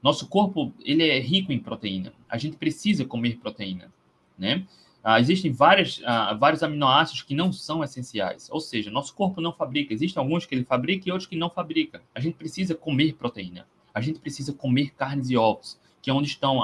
[0.00, 2.12] Nosso corpo ele é rico em proteína.
[2.28, 3.92] A gente precisa comer proteína,
[4.38, 4.64] né?
[5.02, 8.48] Ah, existem várias, ah, vários aminoácidos que não são essenciais.
[8.50, 9.92] Ou seja, nosso corpo não fabrica.
[9.92, 12.02] Existem alguns que ele fabrica e outros que não fabrica.
[12.14, 13.66] A gente precisa comer proteína.
[13.92, 16.60] A gente precisa comer carnes e ovos, que é onde estão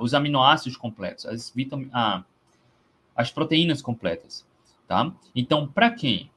[0.00, 1.86] os aminoácidos completos, as, vitam,
[3.14, 4.46] as proteínas completas
[4.92, 5.10] tá?
[5.34, 6.30] Então, para quem,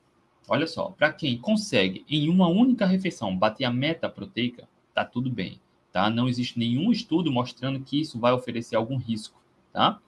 [0.47, 5.29] olha só, para quem consegue em uma única refeição bater a meta proteica, tá tudo
[5.29, 5.59] bem,
[5.91, 6.09] tá?
[6.09, 9.37] Não existe nenhum estudo mostrando que isso vai oferecer algum risco,
[9.73, 9.99] tá?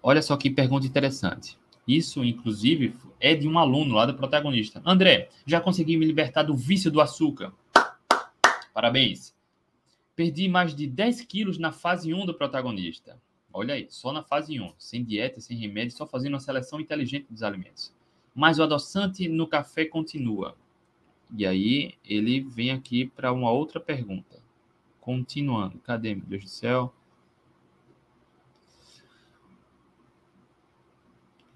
[0.00, 1.58] Olha só que pergunta interessante.
[1.88, 4.80] Isso, inclusive, é de um aluno lá do protagonista.
[4.86, 7.52] André, já consegui me libertar do vício do açúcar.
[8.72, 9.34] Parabéns.
[10.20, 13.18] Perdi mais de 10 quilos na fase 1 do protagonista.
[13.50, 17.26] Olha aí, só na fase 1, sem dieta, sem remédio, só fazendo uma seleção inteligente
[17.30, 17.90] dos alimentos.
[18.34, 20.54] Mas o adoçante no café continua.
[21.34, 24.42] E aí ele vem aqui para uma outra pergunta.
[25.00, 25.78] Continuando.
[25.78, 26.92] Cadê, meu Deus do céu?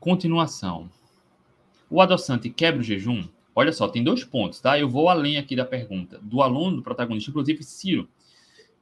[0.01, 0.91] Continuação.
[1.91, 3.29] O adoçante quebra o jejum?
[3.55, 4.79] Olha só, tem dois pontos, tá?
[4.79, 6.19] Eu vou além aqui da pergunta.
[6.23, 8.09] Do aluno, do protagonista, inclusive Ciro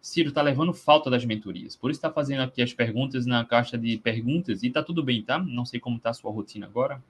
[0.03, 1.77] Ciro está levando falta das mentorias.
[1.77, 5.23] Por isso está fazendo aqui as perguntas na caixa de perguntas e está tudo bem,
[5.23, 5.39] tá?
[5.39, 7.01] Não sei como está a sua rotina agora,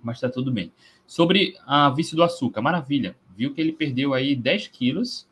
[0.00, 0.70] mas está tudo bem.
[1.08, 3.16] Sobre a vício do açúcar, maravilha.
[3.36, 5.26] Viu que ele perdeu aí 10 quilos.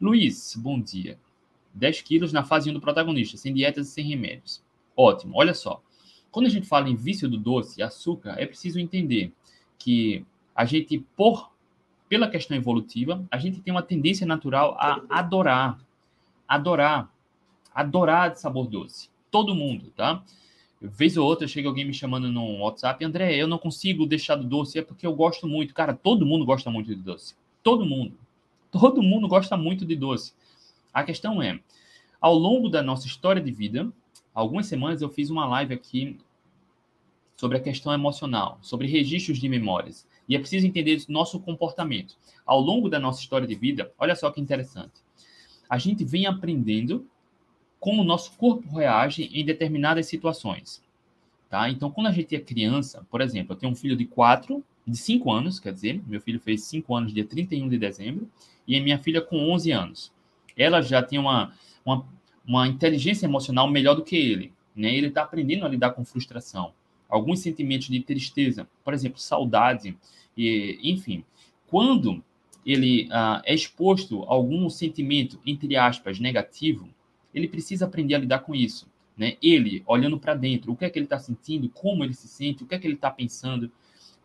[0.00, 1.18] Luiz, bom dia.
[1.74, 4.62] 10 quilos na fase 1 do protagonista, sem dietas e sem remédios.
[4.96, 5.34] Ótimo.
[5.36, 5.82] Olha só.
[6.30, 9.34] Quando a gente fala em vício do doce, açúcar, é preciso entender
[9.78, 10.24] que
[10.54, 11.54] a gente, por
[12.08, 15.78] pela questão evolutiva, a gente tem uma tendência natural a adorar
[16.48, 17.12] adorar,
[17.74, 19.10] adorar de sabor doce.
[19.30, 20.22] Todo mundo, tá?
[20.80, 24.44] Vez ou outra chega alguém me chamando no WhatsApp, André, eu não consigo deixar do
[24.44, 25.74] doce, é porque eu gosto muito.
[25.74, 27.34] Cara, todo mundo gosta muito de doce.
[27.62, 28.16] Todo mundo.
[28.70, 30.34] Todo mundo gosta muito de doce.
[30.92, 31.60] A questão é,
[32.20, 33.90] ao longo da nossa história de vida,
[34.34, 36.18] algumas semanas eu fiz uma live aqui
[37.36, 40.06] sobre a questão emocional, sobre registros de memórias.
[40.28, 42.16] E é preciso entender nosso comportamento.
[42.44, 45.05] Ao longo da nossa história de vida, olha só que interessante
[45.68, 47.06] a gente vem aprendendo
[47.78, 50.82] como o nosso corpo reage em determinadas situações.
[51.48, 51.70] Tá?
[51.70, 54.96] Então, quando a gente é criança, por exemplo, eu tenho um filho de 4, de
[54.96, 58.28] 5 anos, quer dizer, meu filho fez 5 anos dia 31 de dezembro,
[58.66, 60.12] e a minha filha com 11 anos.
[60.56, 61.52] Ela já tem uma,
[61.84, 62.04] uma,
[62.46, 64.52] uma inteligência emocional melhor do que ele.
[64.74, 64.94] Né?
[64.94, 66.72] Ele está aprendendo a lidar com frustração,
[67.08, 69.96] alguns sentimentos de tristeza, por exemplo, saudade,
[70.36, 71.24] e, enfim.
[71.68, 72.22] Quando
[72.66, 76.88] ele ah, é exposto a algum sentimento, entre aspas, negativo,
[77.32, 78.88] ele precisa aprender a lidar com isso.
[79.16, 79.36] Né?
[79.40, 82.64] Ele, olhando para dentro, o que é que ele está sentindo, como ele se sente,
[82.64, 83.70] o que é que ele está pensando.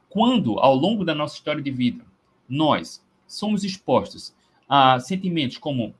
[0.09, 2.03] Quando, ao longo da nossa história de vida,
[2.49, 4.33] nós somos expostos
[4.67, 5.93] a sentimentos como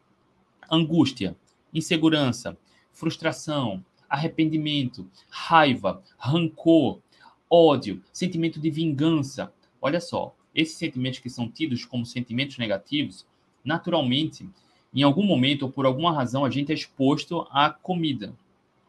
[0.70, 1.38] angústia,
[1.74, 2.58] insegurança,
[2.92, 7.00] frustração, arrependimento, raiva, rancor,
[7.50, 9.54] ódio, sentimento de vingança.
[9.82, 13.26] Olha só, esses sentimentos que são tidos como sentimentos negativos,
[13.64, 14.48] naturalmente,
[14.94, 18.34] em algum momento ou por alguma razão, a gente é exposto à comida.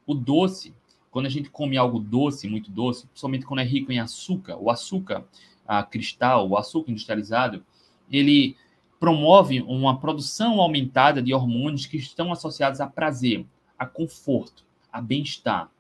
[0.07, 0.75] O doce,
[1.11, 4.71] quando a gente come algo doce, muito doce, principalmente quando é rico em açúcar, o
[4.71, 5.25] açúcar
[5.67, 7.65] a cristal, o açúcar industrializado,
[8.11, 8.57] ele
[8.99, 13.47] promove uma produção aumentada de hormônios que estão associados a prazer,
[13.79, 15.71] a conforto, a bem-estar.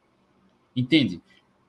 [0.75, 1.21] Entende?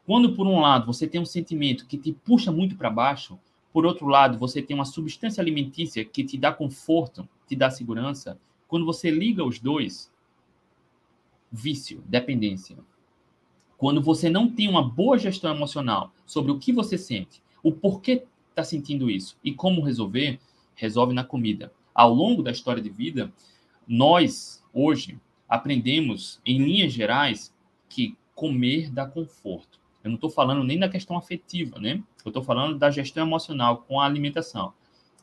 [0.06, 3.40] Quando, por um lado, você tem um sentimento que te puxa muito para baixo,
[3.74, 8.40] por outro lado, você tem uma substância alimentícia que te dá conforto, te dá segurança.
[8.68, 10.14] Quando você liga os dois,
[11.52, 12.78] vício, dependência.
[13.76, 18.24] Quando você não tem uma boa gestão emocional sobre o que você sente, o porquê
[18.52, 20.40] está sentindo isso e como resolver,
[20.76, 21.74] resolve na comida.
[21.96, 23.34] Ao longo da história de vida,
[23.88, 27.54] nós, hoje, aprendemos, em linhas gerais,
[27.90, 29.80] que comer dá conforto.
[30.04, 32.04] Eu não estou falando nem da questão afetiva, né?
[32.26, 34.74] Eu estou falando da gestão emocional com a alimentação,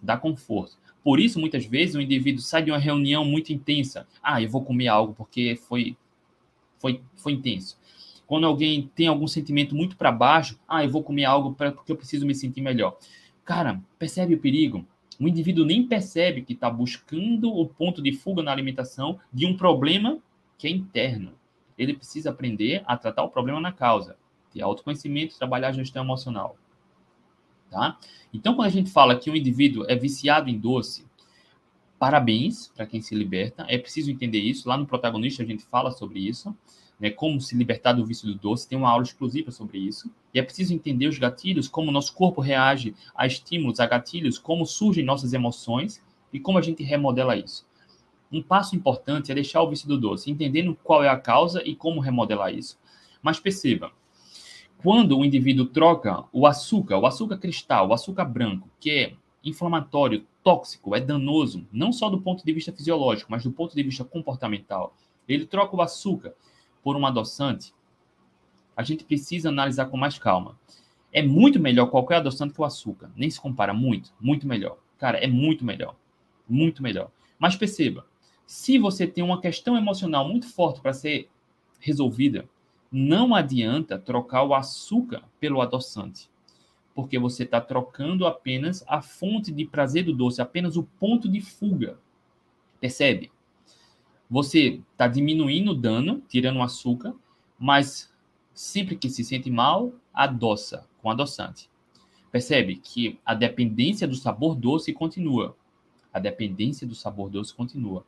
[0.01, 0.79] dá conforto.
[1.05, 4.07] Por isso, muitas vezes, o indivíduo sai de uma reunião muito intensa.
[4.23, 5.97] Ah, eu vou comer algo porque foi,
[6.79, 7.79] foi, foi intenso.
[8.27, 11.93] Quando alguém tem algum sentimento muito para baixo, ah, eu vou comer algo pra, porque
[11.93, 12.97] eu preciso me sentir melhor.
[13.45, 14.87] Cara, percebe o perigo?
[15.19, 19.57] O indivíduo nem percebe que está buscando o ponto de fuga na alimentação de um
[19.57, 20.19] problema
[20.57, 21.33] que é interno.
[21.77, 24.17] Ele precisa aprender a tratar o problema na causa
[24.53, 26.57] ter autoconhecimento, trabalhar a gestão emocional.
[27.71, 27.99] Tá?
[28.33, 31.07] Então, quando a gente fala que um indivíduo é viciado em doce,
[31.99, 33.65] parabéns para quem se liberta.
[33.69, 34.69] É preciso entender isso.
[34.69, 36.57] Lá no protagonista a gente fala sobre isso,
[36.99, 37.11] né?
[37.11, 38.69] Como se libertar do vício do doce.
[38.69, 40.11] Tem uma aula exclusiva sobre isso.
[40.33, 44.67] E é preciso entender os gatilhos, como nosso corpo reage a estímulos, a gatilhos, como
[44.67, 47.67] surgem nossas emoções e como a gente remodela isso.
[48.33, 51.75] Um passo importante é deixar o vício do doce, entendendo qual é a causa e
[51.75, 52.79] como remodelar isso.
[53.21, 53.93] Mas perceba,
[54.83, 59.15] quando o indivíduo troca o açúcar, o açúcar cristal, o açúcar branco, que é
[59.45, 63.83] inflamatório, tóxico, é danoso, não só do ponto de vista fisiológico, mas do ponto de
[63.83, 64.95] vista comportamental,
[65.29, 66.35] ele troca o açúcar
[66.83, 67.75] por um adoçante,
[68.75, 70.59] a gente precisa analisar com mais calma.
[71.13, 73.11] É muito melhor qualquer adoçante que o açúcar.
[73.15, 74.79] Nem se compara muito, muito melhor.
[74.97, 75.95] Cara, é muito melhor.
[76.49, 77.11] Muito melhor.
[77.39, 78.07] Mas perceba,
[78.47, 81.29] se você tem uma questão emocional muito forte para ser
[81.79, 82.49] resolvida,
[82.91, 86.29] não adianta trocar o açúcar pelo adoçante,
[86.95, 91.41] porque você está trocando apenas a fonte de prazer do doce, apenas o ponto de
[91.41, 91.99] fuga.
[92.81, 93.31] Percebe?
[94.29, 97.15] Você está diminuindo o dano, tirando o açúcar,
[97.59, 98.13] mas
[98.53, 101.71] sempre que se sente mal, adoça com adoçante.
[102.31, 105.57] Percebe que a dependência do sabor doce continua.
[106.13, 108.05] A dependência do sabor doce continua.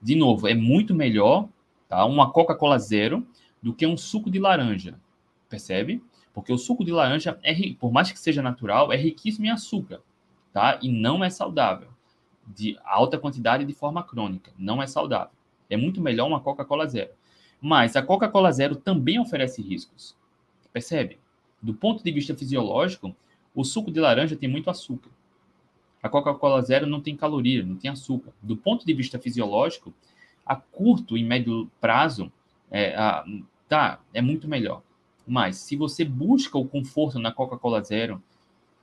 [0.00, 1.48] De novo, é muito melhor
[1.88, 2.04] tá?
[2.04, 3.26] uma Coca-Cola zero
[3.64, 5.00] do que um suco de laranja.
[5.48, 6.04] Percebe?
[6.34, 10.02] Porque o suco de laranja, é, por mais que seja natural, é riquíssimo em açúcar,
[10.52, 10.78] tá?
[10.82, 11.88] E não é saudável.
[12.46, 14.52] De alta quantidade de forma crônica.
[14.58, 15.32] Não é saudável.
[15.70, 17.12] É muito melhor uma Coca-Cola zero.
[17.58, 20.14] Mas a Coca-Cola zero também oferece riscos.
[20.70, 21.18] Percebe?
[21.62, 23.16] Do ponto de vista fisiológico,
[23.54, 25.08] o suco de laranja tem muito açúcar.
[26.02, 28.30] A Coca-Cola zero não tem caloria, não tem açúcar.
[28.42, 29.94] Do ponto de vista fisiológico,
[30.44, 32.30] a curto e médio prazo,
[32.70, 33.24] é, a,
[33.68, 34.82] tá, é muito melhor.
[35.26, 38.22] Mas se você busca o conforto na Coca-Cola zero,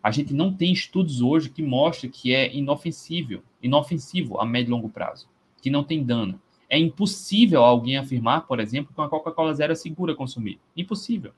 [0.02, 4.72] a gente não tem estudos hoje que mostrem que é inofensível, inofensivo a médio e
[4.72, 5.30] longo prazo,
[5.62, 6.42] que não tem dano.
[6.68, 10.60] É impossível alguém afirmar, por exemplo, que uma Coca-Cola zero é segura consumir.
[10.76, 11.34] Impossível.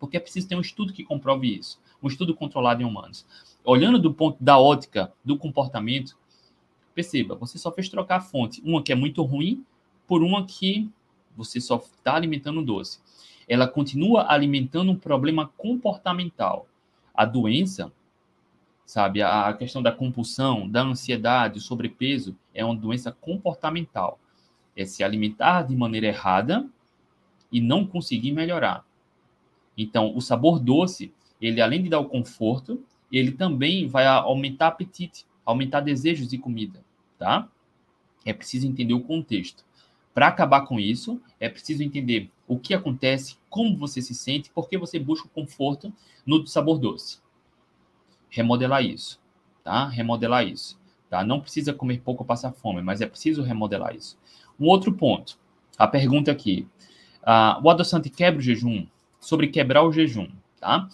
[0.00, 3.26] Porque é preciso ter um estudo que comprove isso, um estudo controlado em humanos.
[3.64, 6.16] Olhando do ponto da ótica do comportamento,
[6.94, 9.64] perceba, você só fez trocar a fonte, uma que é muito ruim
[10.06, 10.90] por uma que
[11.38, 12.98] você só está alimentando doce.
[13.48, 16.66] Ela continua alimentando um problema comportamental.
[17.14, 17.92] A doença,
[18.84, 24.18] sabe, a questão da compulsão, da ansiedade, o sobrepeso, é uma doença comportamental.
[24.76, 26.68] É se alimentar de maneira errada
[27.50, 28.84] e não conseguir melhorar.
[29.76, 35.24] Então, o sabor doce, ele além de dar o conforto, ele também vai aumentar apetite,
[35.44, 36.84] aumentar desejos de comida,
[37.16, 37.48] tá?
[38.24, 39.64] É preciso entender o contexto.
[40.18, 44.68] Para acabar com isso, é preciso entender o que acontece, como você se sente, por
[44.68, 45.92] que você busca o conforto
[46.26, 47.20] no sabor doce.
[48.28, 49.22] Remodelar isso,
[49.62, 49.86] tá?
[49.86, 50.76] Remodelar isso,
[51.08, 51.22] tá?
[51.22, 54.18] Não precisa comer pouco ou passar fome, mas é preciso remodelar isso.
[54.58, 55.38] Um outro ponto,
[55.78, 56.66] a pergunta aqui.
[57.22, 58.88] Uh, o adoçante quebra o jejum?
[59.20, 60.26] sobre quebrar o jejum,
[60.58, 60.88] tá?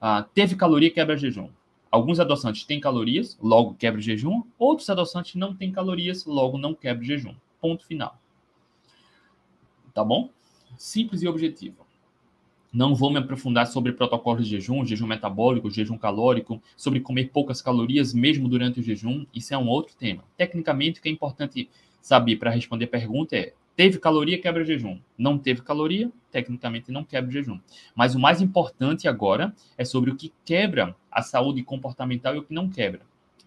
[0.00, 1.48] Ah, teve caloria, quebra jejum.
[1.90, 4.44] Alguns adoçantes têm calorias, logo quebra o jejum.
[4.56, 7.34] Outros adoçantes não têm calorias, logo não quebra o jejum.
[7.60, 8.16] Ponto final.
[9.98, 10.30] Tá bom?
[10.76, 11.84] Simples e objetivo.
[12.72, 17.60] Não vou me aprofundar sobre protocolos de jejum, jejum metabólico, jejum calórico, sobre comer poucas
[17.60, 19.26] calorias mesmo durante o jejum.
[19.34, 20.22] Isso é um outro tema.
[20.36, 21.68] Tecnicamente, o que é importante
[22.00, 25.00] saber para responder a pergunta é: Teve caloria, quebra jejum.
[25.18, 27.58] Não teve caloria, tecnicamente não quebra jejum.
[27.92, 32.44] Mas o mais importante agora é sobre o que quebra a saúde comportamental e o
[32.44, 33.00] que não quebra.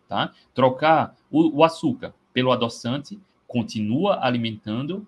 [0.06, 0.34] Tá?
[0.54, 5.08] Trocar o, o açúcar pelo adoçante continua alimentando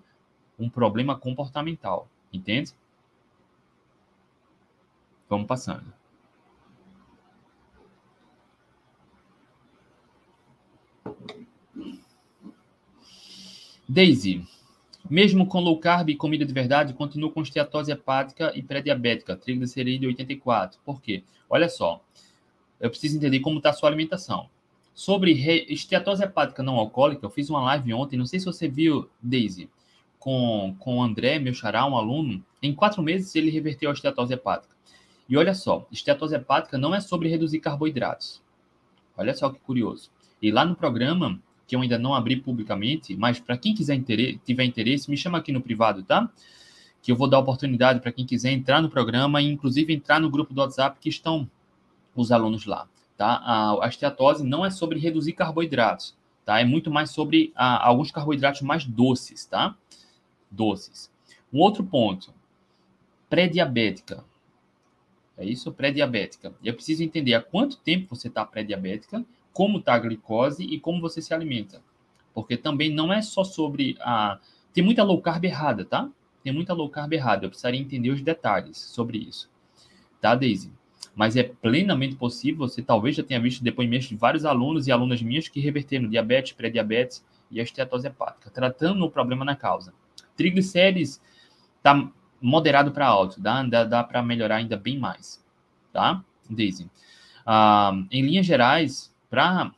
[0.63, 2.07] um problema comportamental.
[2.31, 2.73] Entende?
[5.29, 5.93] Vamos passando.
[13.87, 14.43] Daisy,
[15.09, 20.07] mesmo com low carb e comida de verdade, continuo com esteatose hepática e pré-diabética, triglicerídeo
[20.09, 20.79] 84.
[20.83, 21.23] Por quê?
[21.49, 22.01] Olha só,
[22.79, 24.49] eu preciso entender como está a sua alimentação.
[24.95, 25.65] Sobre re...
[25.69, 29.69] esteatose hepática não alcoólica, eu fiz uma live ontem, não sei se você viu, Daisy,
[30.23, 32.41] com, com o André, meu xará, um aluno.
[32.61, 34.73] Em quatro meses ele reverteu a esteatose hepática.
[35.27, 38.41] E olha só, esteatose hepática não é sobre reduzir carboidratos.
[39.17, 40.09] Olha só que curioso.
[40.41, 44.39] E lá no programa, que eu ainda não abri publicamente, mas para quem quiser interesse,
[44.45, 46.29] tiver interesse, me chama aqui no privado, tá?
[47.01, 50.29] Que eu vou dar oportunidade para quem quiser entrar no programa e inclusive entrar no
[50.29, 51.49] grupo do WhatsApp que estão
[52.15, 53.41] os alunos lá, tá?
[53.81, 56.61] A, esteatose não é sobre reduzir carboidratos, tá?
[56.61, 59.75] É muito mais sobre a, alguns carboidratos mais doces, tá?
[60.53, 61.11] Doces.
[61.51, 62.33] Um outro ponto,
[63.29, 64.23] pré-diabética.
[65.35, 65.71] É isso?
[65.71, 66.53] Pré-diabética.
[66.63, 71.01] Eu preciso entender há quanto tempo você está pré-diabética como está a glicose e como
[71.01, 71.81] você se alimenta.
[72.33, 74.39] Porque também não é só sobre a.
[74.73, 76.09] Tem muita low carb errada, tá?
[76.43, 77.45] Tem muita low carb errada.
[77.45, 79.49] Eu precisaria entender os detalhes sobre isso.
[80.19, 80.71] Tá, Daisy?
[81.15, 82.67] Mas é plenamente possível.
[82.67, 86.53] Você talvez já tenha visto depoimentos de vários alunos e alunas minhas que reverteram diabetes,
[86.53, 89.93] pré-diabetes e a esteatose hepática, tratando o problema na causa.
[90.35, 91.21] Triglicérides
[91.81, 92.09] tá
[92.41, 95.43] moderado para alto, dá, dá, dá para melhorar ainda bem mais,
[95.91, 96.89] tá, Daisy?
[97.45, 99.71] Ah, em linhas gerais, para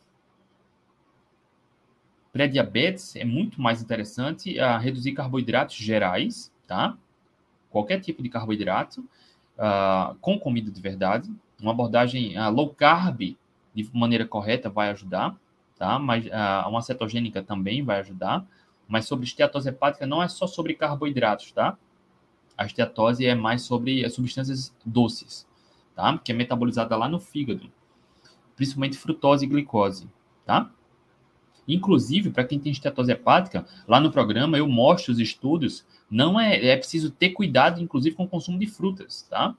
[2.35, 6.97] pré-diabetes, é muito mais interessante uh, reduzir carboidratos gerais, tá?
[7.69, 8.99] Qualquer tipo de carboidrato,
[9.57, 11.33] uh, com comida de verdade.
[11.61, 13.37] Uma abordagem uh, low carb,
[13.73, 15.33] de maneira correta, vai ajudar,
[15.77, 15.97] tá?
[15.97, 16.25] Mas
[16.67, 18.45] uma cetogênica também vai ajudar.
[18.87, 21.77] Mas sobre esteatose hepática não é só sobre carboidratos, tá?
[22.57, 25.47] A esteatose é mais sobre substâncias doces,
[25.95, 26.17] tá?
[26.17, 27.69] Que é metabolizada lá no fígado
[28.55, 30.09] principalmente frutose e glicose,
[30.45, 30.71] tá?
[31.67, 36.67] Inclusive, para quem tem estetose hepática, lá no programa eu mostro os estudos, não é,
[36.67, 39.55] é preciso ter cuidado, inclusive, com o consumo de frutas, tá?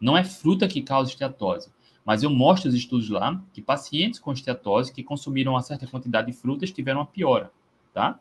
[0.00, 1.70] Não é fruta que causa estetose,
[2.04, 6.26] mas eu mostro os estudos lá que pacientes com estetose que consumiram uma certa quantidade
[6.28, 7.50] de frutas tiveram uma piora,
[7.92, 8.18] tá?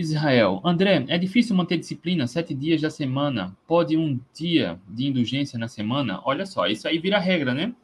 [0.00, 0.60] Israel.
[0.64, 3.56] André, é difícil manter disciplina sete dias da semana.
[3.66, 6.20] Pode um dia de indulgência na semana?
[6.24, 7.74] Olha só, isso aí vira regra, né?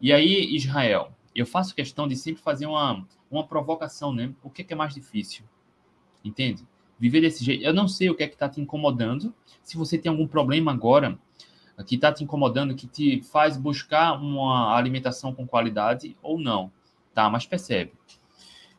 [0.00, 4.32] E aí, Israel, eu faço questão de sempre fazer uma, uma provocação, né?
[4.42, 5.44] O que é, que é mais difícil?
[6.24, 6.66] Entende?
[6.98, 7.62] Viver desse jeito.
[7.62, 9.34] Eu não sei o que é que está te incomodando.
[9.62, 11.18] Se você tem algum problema agora
[11.86, 16.72] que está te incomodando, que te faz buscar uma alimentação com qualidade ou não,
[17.12, 17.28] tá?
[17.28, 17.92] Mas percebe.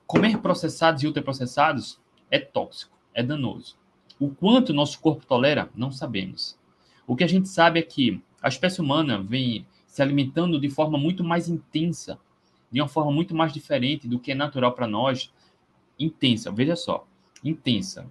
[0.07, 1.99] Comer processados e ultraprocessados
[2.29, 3.75] é tóxico, é danoso.
[4.19, 6.57] O quanto nosso corpo tolera, não sabemos.
[7.05, 10.97] O que a gente sabe é que a espécie humana vem se alimentando de forma
[10.97, 12.19] muito mais intensa,
[12.71, 15.31] de uma forma muito mais diferente do que é natural para nós.
[15.97, 17.07] Intensa, veja só,
[17.43, 18.05] intensa.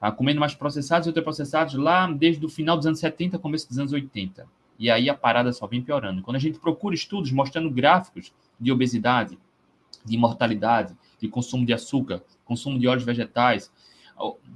[0.00, 3.78] Ah, comendo mais processados e ultraprocessados lá desde o final dos anos 70, começo dos
[3.78, 4.46] anos 80.
[4.78, 6.22] E aí a parada só vem piorando.
[6.22, 9.38] Quando a gente procura estudos mostrando gráficos de obesidade,
[10.04, 13.72] de mortalidade, de consumo de açúcar, consumo de óleos vegetais.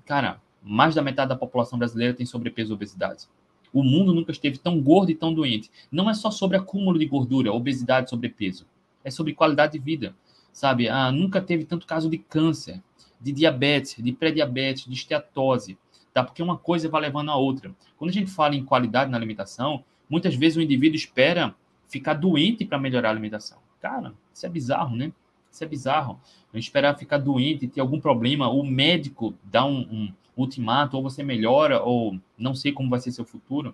[0.05, 3.27] Cara, mais da metade da população brasileira tem sobrepeso e obesidade.
[3.73, 5.71] O mundo nunca esteve tão gordo e tão doente.
[5.91, 8.67] Não é só sobre acúmulo de gordura, obesidade, sobrepeso.
[9.03, 10.15] É sobre qualidade de vida,
[10.53, 10.89] sabe?
[10.89, 12.81] Ah, nunca teve tanto caso de câncer,
[13.21, 15.77] de diabetes, de pré-diabetes, de esteatose,
[16.12, 16.23] tá?
[16.23, 17.75] Porque uma coisa vai levando a outra.
[17.97, 21.55] Quando a gente fala em qualidade na alimentação, muitas vezes o indivíduo espera
[21.89, 23.59] ficar doente para melhorar a alimentação.
[23.81, 25.12] Cara, isso é bizarro, né?
[25.55, 26.21] Isso é bizarro.
[26.53, 31.23] Não esperar ficar doente, ter algum problema, o médico dá um, um ultimato, ou você
[31.23, 33.73] melhora, ou não sei como vai ser seu futuro.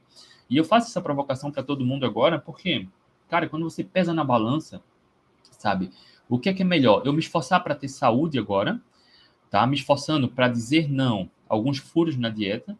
[0.48, 2.86] E eu faço essa provocação para todo mundo agora, porque,
[3.30, 4.82] cara, quando você pesa na balança,
[5.52, 5.90] sabe,
[6.28, 7.00] o que é que é melhor?
[7.06, 8.78] Eu me esforçar para ter saúde agora,
[9.50, 9.66] tá?
[9.66, 12.76] Me esforçando para dizer não a alguns furos na dieta,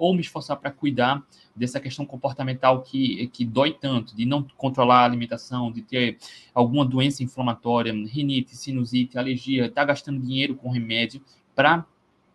[0.00, 1.22] ou me esforçar para cuidar
[1.54, 6.16] dessa questão comportamental que, que dói tanto, de não controlar a alimentação, de ter
[6.54, 11.22] alguma doença inflamatória, rinite, sinusite, alergia, estar tá gastando dinheiro com remédio
[11.54, 11.84] para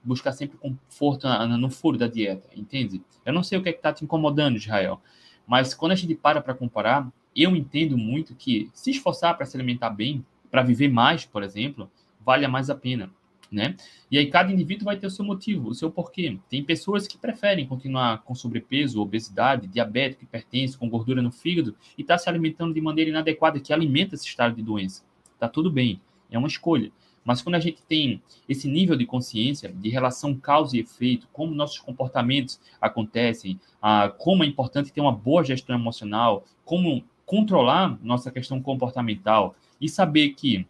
[0.04, 3.02] buscar sempre conforto no furo da dieta, entende?
[3.26, 5.02] Eu não sei o que é está te incomodando, Israel,
[5.48, 9.58] mas quando a gente para para comparar, eu entendo muito que se esforçar para se
[9.58, 11.90] alimentar bem, para viver mais, por exemplo,
[12.24, 13.10] vale mais a pena
[13.52, 13.76] né?
[14.10, 16.38] E aí cada indivíduo vai ter o seu motivo, o seu porquê.
[16.50, 22.02] Tem pessoas que preferem continuar com sobrepeso, obesidade, diabetes, hipertensão, com gordura no fígado e
[22.02, 25.04] está se alimentando de maneira inadequada, que alimenta esse estado de doença.
[25.40, 26.92] Tá tudo bem, é uma escolha.
[27.26, 31.56] Mas quando a gente tem esse nível de consciência, de relação causa e efeito, como
[31.56, 38.32] nossos comportamentos acontecem, ah, como é importante ter uma boa gestão emocional, como controlar nossa
[38.32, 40.68] questão comportamental e saber que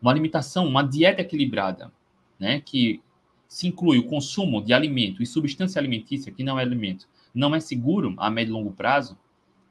[0.00, 1.92] uma alimentação, uma dieta equilibrada,
[2.38, 3.00] né, que
[3.48, 7.60] se inclui o consumo de alimento e substância alimentícia, que não é alimento, não é
[7.60, 9.16] seguro a médio e longo prazo,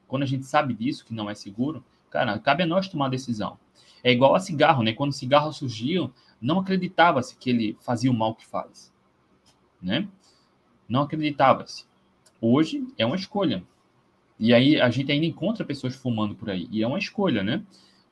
[0.06, 3.10] quando a gente sabe disso, que não é seguro, cara, cabe a nós tomar a
[3.10, 3.58] decisão.
[4.02, 4.92] É igual a cigarro, né?
[4.92, 8.92] Quando o cigarro surgiu, não acreditava-se que ele fazia o mal que faz,
[9.82, 10.08] né?
[10.88, 11.84] Não acreditava-se.
[12.40, 13.64] Hoje é uma escolha.
[14.38, 16.68] E aí a gente ainda encontra pessoas fumando por aí.
[16.70, 17.64] E é uma escolha, né?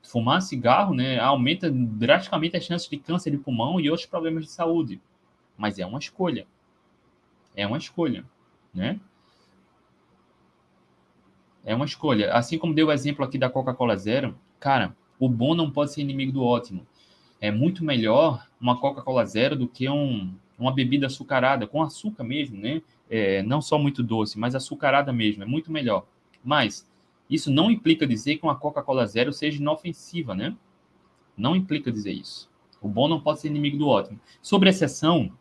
[0.05, 4.51] Fumar cigarro, né, aumenta drasticamente as chances de câncer de pulmão e outros problemas de
[4.51, 5.01] saúde.
[5.57, 6.47] Mas é uma escolha.
[7.57, 8.25] É uma escolha,
[8.73, 9.01] né?
[11.65, 12.33] É uma escolha.
[12.33, 16.03] Assim como deu o exemplo aqui da Coca-Cola Zero, cara, o bom não pode ser
[16.03, 16.87] inimigo do ótimo.
[17.41, 22.59] É muito melhor uma Coca-Cola Zero do que um, uma bebida açucarada, com açúcar mesmo,
[22.59, 22.83] né?
[23.09, 26.07] É, não só muito doce, mas açucarada mesmo, é muito melhor.
[26.43, 26.87] Mas
[27.29, 30.57] isso não implica dizer que uma Coca-Cola Zero seja inofensiva, né?
[31.37, 32.51] Não implica dizer isso.
[32.81, 34.21] O bom não pode ser inimigo do ótimo.
[34.43, 35.33] Sobre exceção,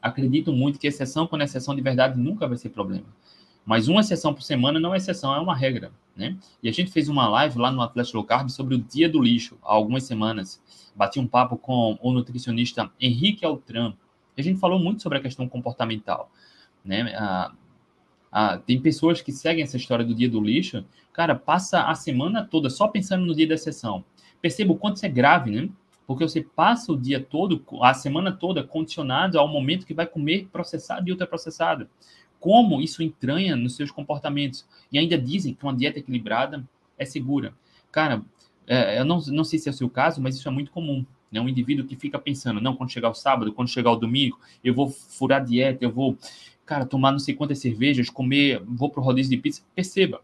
[0.00, 3.06] acredito muito que exceção com exceção de verdade nunca vai ser problema.
[3.64, 6.36] Mas uma exceção por semana não é exceção, é uma regra, né?
[6.62, 9.22] E a gente fez uma live lá no Atlético Low Carb sobre o dia do
[9.22, 10.62] lixo, há algumas semanas.
[10.94, 13.94] Bati um papo com o nutricionista Henrique Altran.
[14.36, 16.30] E a gente falou muito sobre a questão comportamental,
[16.84, 17.14] né?
[17.16, 17.52] Ah,
[18.36, 22.44] ah, tem pessoas que seguem essa história do dia do lixo, cara, passa a semana
[22.44, 24.04] toda só pensando no dia da sessão.
[24.42, 25.68] Perceba o quanto isso é grave, né?
[26.04, 30.48] Porque você passa o dia todo, a semana toda, condicionado ao momento que vai comer
[30.50, 31.88] processado e ultraprocessado.
[32.40, 34.66] Como isso entranha nos seus comportamentos.
[34.90, 36.68] E ainda dizem que uma dieta equilibrada
[36.98, 37.54] é segura.
[37.92, 38.20] Cara,
[38.66, 41.06] é, eu não, não sei se é o seu caso, mas isso é muito comum.
[41.30, 41.40] Né?
[41.40, 44.74] Um indivíduo que fica pensando, não, quando chegar o sábado, quando chegar o domingo, eu
[44.74, 46.18] vou furar dieta, eu vou
[46.64, 49.62] cara, tomar não sei quantas cervejas, comer, vou pro rodízio de pizza.
[49.74, 50.22] Perceba,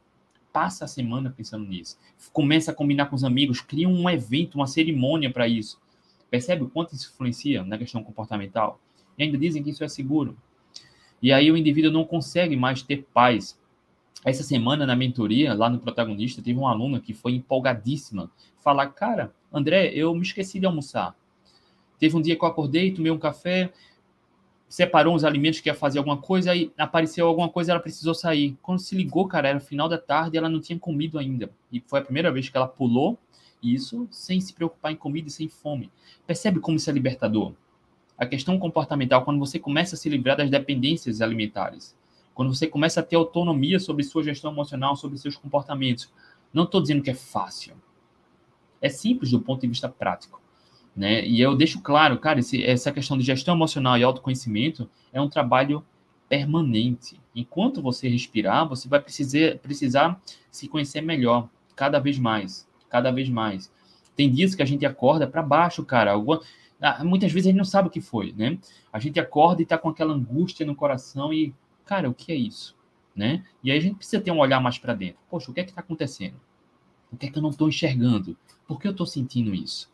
[0.52, 1.98] passa a semana pensando nisso.
[2.32, 5.80] Começa a combinar com os amigos, cria um evento, uma cerimônia para isso.
[6.30, 8.80] Percebe o quanto isso influencia na questão comportamental?
[9.18, 10.36] E ainda dizem que isso é seguro.
[11.22, 13.58] E aí o indivíduo não consegue mais ter paz.
[14.24, 18.30] Essa semana, na mentoria, lá no protagonista, teve uma aluna que foi empolgadíssima.
[18.60, 21.14] Falar, cara, André, eu me esqueci de almoçar.
[21.98, 23.72] Teve um dia que eu acordei, tomei um café,
[24.70, 28.56] separou uns alimentos que ia fazer alguma coisa, aí apareceu alguma coisa, ela precisou sair.
[28.62, 31.50] Quando se ligou, cara, era final da tarde, ela não tinha comido ainda.
[31.72, 33.18] E foi a primeira vez que ela pulou
[33.60, 35.90] isso sem se preocupar em comida e sem fome.
[36.24, 37.52] Percebe como isso é libertador?
[38.16, 41.96] A questão comportamental, quando você começa a se livrar das dependências alimentares,
[42.32, 46.12] quando você começa a ter autonomia sobre sua gestão emocional, sobre seus comportamentos.
[46.54, 47.74] Não estou dizendo que é fácil.
[48.80, 50.40] É simples do ponto de vista prático.
[50.94, 51.26] Né?
[51.26, 55.28] E eu deixo claro, cara, esse, essa questão de gestão emocional e autoconhecimento é um
[55.28, 55.84] trabalho
[56.28, 57.20] permanente.
[57.34, 60.20] Enquanto você respirar, você vai precisar, precisar
[60.50, 63.72] se conhecer melhor, cada vez mais, cada vez mais.
[64.14, 66.12] Tem dias que a gente acorda para baixo, cara.
[66.12, 66.40] Alguma,
[66.80, 68.58] ah, muitas vezes a gente não sabe o que foi, né?
[68.92, 72.36] A gente acorda e tá com aquela angústia no coração e, cara, o que é
[72.36, 72.76] isso?
[73.14, 73.44] Né?
[73.62, 75.18] E aí a gente precisa ter um olhar mais para dentro.
[75.28, 76.40] Poxa, o que é que está acontecendo?
[77.12, 78.36] O que é que eu não estou enxergando?
[78.66, 79.90] Por que eu estou sentindo isso?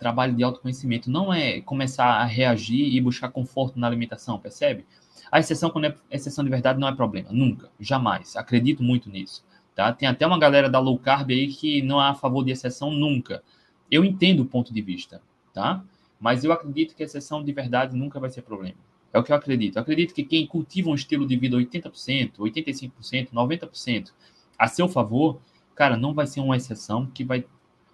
[0.00, 4.86] Trabalho de autoconhecimento não é começar a reagir e buscar conforto na alimentação, percebe?
[5.30, 7.28] A exceção, quando é exceção de verdade, não é problema.
[7.30, 7.70] Nunca.
[7.78, 8.34] Jamais.
[8.34, 9.44] Acredito muito nisso.
[9.76, 9.92] Tá?
[9.92, 12.90] Tem até uma galera da low carb aí que não é a favor de exceção
[12.90, 13.42] nunca.
[13.88, 15.22] Eu entendo o ponto de vista,
[15.52, 15.84] tá?
[16.18, 18.76] Mas eu acredito que exceção de verdade nunca vai ser problema.
[19.12, 19.76] É o que eu acredito.
[19.76, 24.12] Eu acredito que quem cultiva um estilo de vida 80%, 85%, 90%
[24.58, 25.40] a seu favor,
[25.74, 27.44] cara, não vai ser uma exceção que vai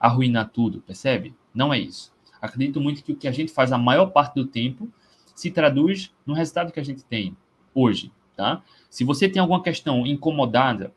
[0.00, 1.34] arruinar tudo, percebe?
[1.56, 2.12] Não é isso.
[2.40, 4.92] Acredito muito que o que a gente faz a maior parte do tempo
[5.34, 7.34] se traduz no resultado que a gente tem
[7.74, 8.62] hoje, tá?
[8.90, 10.92] Se você tem alguma questão incomodada,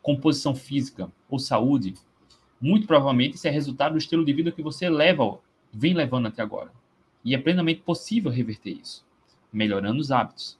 [0.00, 1.94] composição física ou saúde,
[2.58, 5.38] muito provavelmente isso é resultado do estilo de vida que você leva,
[5.70, 6.72] vem levando até agora.
[7.22, 9.04] E é plenamente possível reverter isso,
[9.52, 10.58] melhorando os hábitos.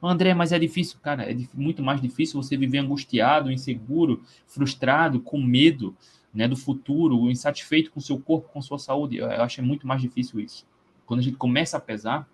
[0.00, 5.42] André, mas é difícil, cara, é muito mais difícil você viver angustiado, inseguro, frustrado, com
[5.42, 5.96] medo,
[6.32, 9.16] né, do futuro, insatisfeito com seu corpo, com sua saúde.
[9.16, 10.66] Eu, acho muito mais difícil isso.
[11.06, 12.28] Quando a gente começa a pesar,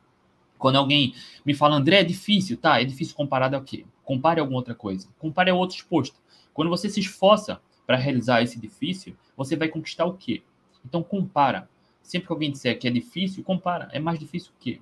[0.58, 1.14] quando alguém
[1.44, 2.80] me fala, André, é difícil, tá?
[2.80, 3.84] É difícil comparado ao quê?
[4.04, 5.08] Compare a alguma outra coisa.
[5.18, 6.16] Compare a outro exposto.
[6.52, 10.42] Quando você se esforça para realizar esse difícil, você vai conquistar o quê?
[10.84, 11.68] Então compara.
[12.02, 13.88] Sempre que alguém disser que é difícil, compara.
[13.92, 14.80] É mais difícil o quê?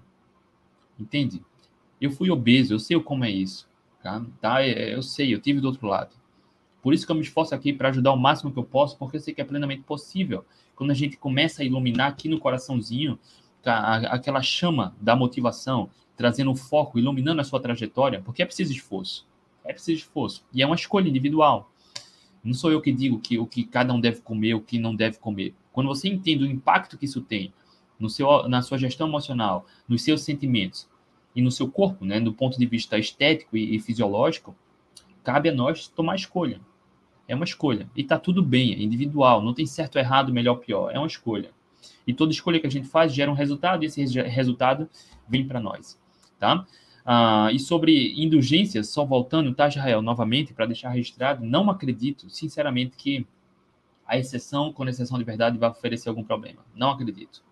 [0.98, 1.42] Entende?
[2.00, 3.68] Eu fui obeso, eu sei como é isso.
[4.02, 4.24] Tá?
[4.40, 4.62] tá?
[4.62, 6.14] É, eu sei, eu tive do outro lado.
[6.82, 9.16] Por isso que eu me esforço aqui para ajudar o máximo que eu posso, porque
[9.16, 10.44] eu sei que é plenamente possível.
[10.74, 13.18] Quando a gente começa a iluminar aqui no coraçãozinho,
[13.62, 19.24] tá, aquela chama da motivação, trazendo foco, iluminando a sua trajetória, porque é preciso esforço.
[19.64, 20.44] É preciso esforço.
[20.52, 21.70] E é uma escolha individual.
[22.42, 24.94] Não sou eu que digo que o que cada um deve comer, o que não
[24.94, 25.54] deve comer.
[25.72, 27.52] Quando você entende o impacto que isso tem
[27.98, 30.88] no seu, na sua gestão emocional, nos seus sentimentos
[31.36, 34.56] e no seu corpo, né, do ponto de vista estético e, e fisiológico,
[35.22, 36.60] cabe a nós tomar escolha.
[37.26, 37.88] É uma escolha.
[37.96, 40.90] E tá tudo bem, é individual, não tem certo, errado, melhor, pior.
[40.92, 41.50] É uma escolha.
[42.06, 44.88] E toda escolha que a gente faz gera um resultado, e esse resultado
[45.28, 45.98] vem para nós.
[46.38, 46.66] Tá?
[47.04, 52.96] Ah, e sobre indulgências, só voltando, tá, Israel, novamente, para deixar registrado, não acredito, sinceramente,
[52.96, 53.26] que
[54.06, 56.64] a exceção, com exceção de verdade, vai oferecer algum problema.
[56.74, 57.42] Não acredito.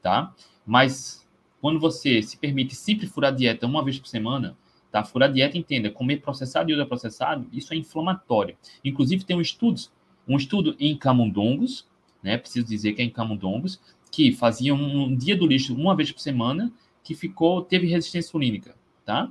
[0.00, 0.32] Tá?
[0.66, 1.26] Mas
[1.60, 4.56] quando você se permite sempre furar dieta uma vez por semana,
[4.92, 5.02] Tá?
[5.02, 8.54] Furar dieta, entenda, comer processado e ultraprocessado, isso é inflamatório.
[8.84, 9.80] Inclusive, tem um estudo,
[10.28, 11.88] um estudo em camundongos,
[12.22, 12.36] né?
[12.36, 13.80] Preciso dizer que é em camundongos,
[14.10, 16.70] que faziam um dia do lixo uma vez por semana,
[17.02, 19.30] que ficou, teve resistência insulínica, tá?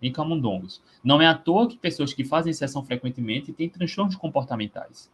[0.00, 0.80] Em camundongos.
[1.02, 5.10] Não é à toa que pessoas que fazem exceção frequentemente têm transtornos comportamentais.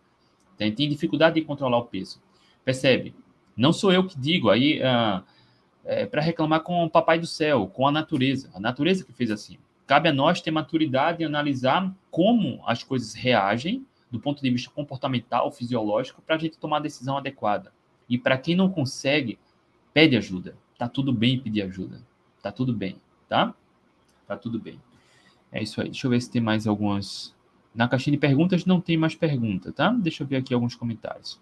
[0.59, 2.21] Tem, tem dificuldade de controlar o peso.
[2.63, 3.15] Percebe?
[3.57, 5.25] Não sou eu que digo, aí ah,
[5.87, 8.51] é, para reclamar com o papai do céu, com a natureza.
[8.53, 9.57] A natureza que fez assim.
[9.91, 14.71] Cabe a nós ter maturidade e analisar como as coisas reagem do ponto de vista
[14.71, 17.73] comportamental, fisiológico, para a gente tomar a decisão adequada.
[18.09, 19.37] E para quem não consegue,
[19.93, 20.57] pede ajuda.
[20.79, 22.01] Tá tudo bem pedir ajuda.
[22.41, 23.53] Tá tudo bem, tá?
[24.29, 24.81] Tá tudo bem.
[25.51, 25.89] É isso aí.
[25.89, 27.35] Deixa eu ver se tem mais algumas.
[27.75, 29.91] Na caixinha de perguntas não tem mais pergunta, tá?
[29.91, 31.41] Deixa eu ver aqui alguns comentários.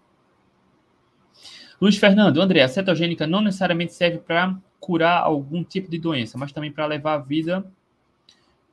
[1.79, 6.51] Luiz Fernando, André, a cetogênica não necessariamente serve para curar algum tipo de doença, mas
[6.51, 7.63] também para levar a vida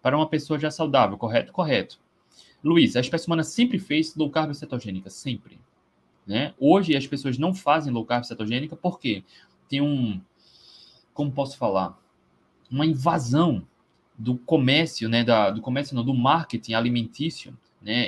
[0.06, 1.52] para uma pessoa já saudável, correto?
[1.52, 1.98] Correto.
[2.62, 5.58] Luiz, a espécie humana sempre fez low carb cetogênica, sempre.
[6.24, 6.54] Né?
[6.60, 9.24] Hoje as pessoas não fazem low carb cetogênica porque
[9.68, 10.20] tem um,
[11.12, 12.00] como posso falar,
[12.70, 13.66] uma invasão
[14.16, 18.06] do comércio, né, da, do comércio não, do marketing alimentício, né,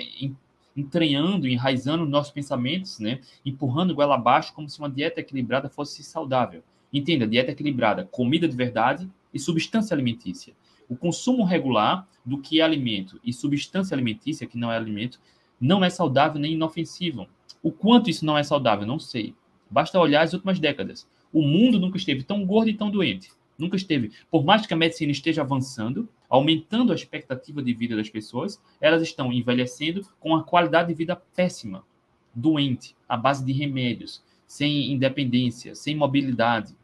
[0.77, 6.63] entranhando, enraizando nossos pensamentos, né, empurrando goela abaixo como se uma dieta equilibrada fosse saudável.
[6.93, 10.55] Entenda, dieta equilibrada, comida de verdade e substância alimentícia.
[10.89, 15.21] O consumo regular do que é alimento e substância alimentícia, que não é alimento,
[15.61, 17.27] não é saudável nem inofensivo.
[17.63, 19.35] O quanto isso não é saudável, não sei.
[19.71, 21.07] Basta olhar as últimas décadas.
[21.33, 23.31] O mundo nunca esteve tão gordo e tão doente.
[23.59, 24.13] Nunca esteve.
[24.31, 29.03] Por mais que a medicina esteja avançando, aumentando a expectativa de vida das pessoas, elas
[29.03, 31.85] estão envelhecendo com a qualidade de vida péssima,
[32.33, 36.77] doente, à base de remédios, sem independência, sem mobilidade.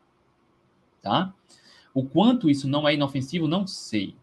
[1.01, 1.33] Tá?
[1.95, 4.17] O quanto isso não é inofensivo, não sei.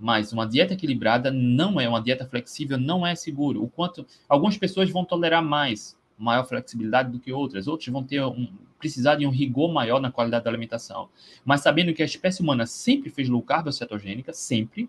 [0.00, 3.62] Mas uma dieta equilibrada não é uma dieta flexível, não é seguro.
[3.62, 8.22] O quanto algumas pessoas vão tolerar mais, maior flexibilidade do que outras, outros vão ter
[8.22, 8.48] um,
[8.78, 11.08] precisar de um rigor maior na qualidade da alimentação.
[11.44, 14.88] Mas sabendo que a espécie humana sempre fez low carb ou cetogênica, sempre,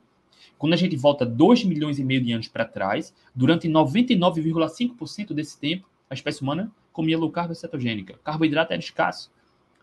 [0.58, 5.60] quando a gente volta 2 milhões e meio de anos para trás, durante 99,5% desse
[5.60, 8.18] tempo, a espécie humana comia low carb ou cetogênica.
[8.24, 9.32] Carboidrato era escasso.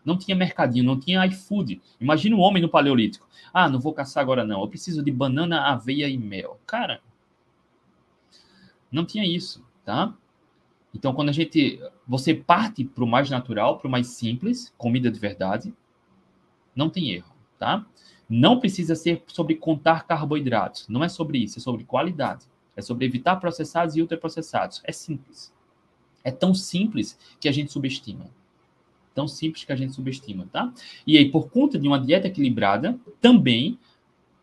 [0.05, 1.81] Não tinha mercadinho, não tinha iFood.
[1.99, 3.27] Imagina o homem no Paleolítico.
[3.53, 4.61] Ah, não vou caçar agora não.
[4.61, 6.59] Eu preciso de banana, aveia e mel.
[6.65, 7.01] Cara,
[8.91, 10.13] não tinha isso, tá?
[10.93, 11.81] Então, quando a gente.
[12.07, 15.73] Você parte para o mais natural, para o mais simples, comida de verdade,
[16.75, 17.85] não tem erro, tá?
[18.29, 20.87] Não precisa ser sobre contar carboidratos.
[20.87, 22.45] Não é sobre isso, é sobre qualidade.
[22.75, 24.81] É sobre evitar processados e ultraprocessados.
[24.83, 25.53] É simples.
[26.23, 28.25] É tão simples que a gente subestima.
[29.13, 30.73] Tão simples que a gente subestima, tá?
[31.05, 33.77] E aí, por conta de uma dieta equilibrada, também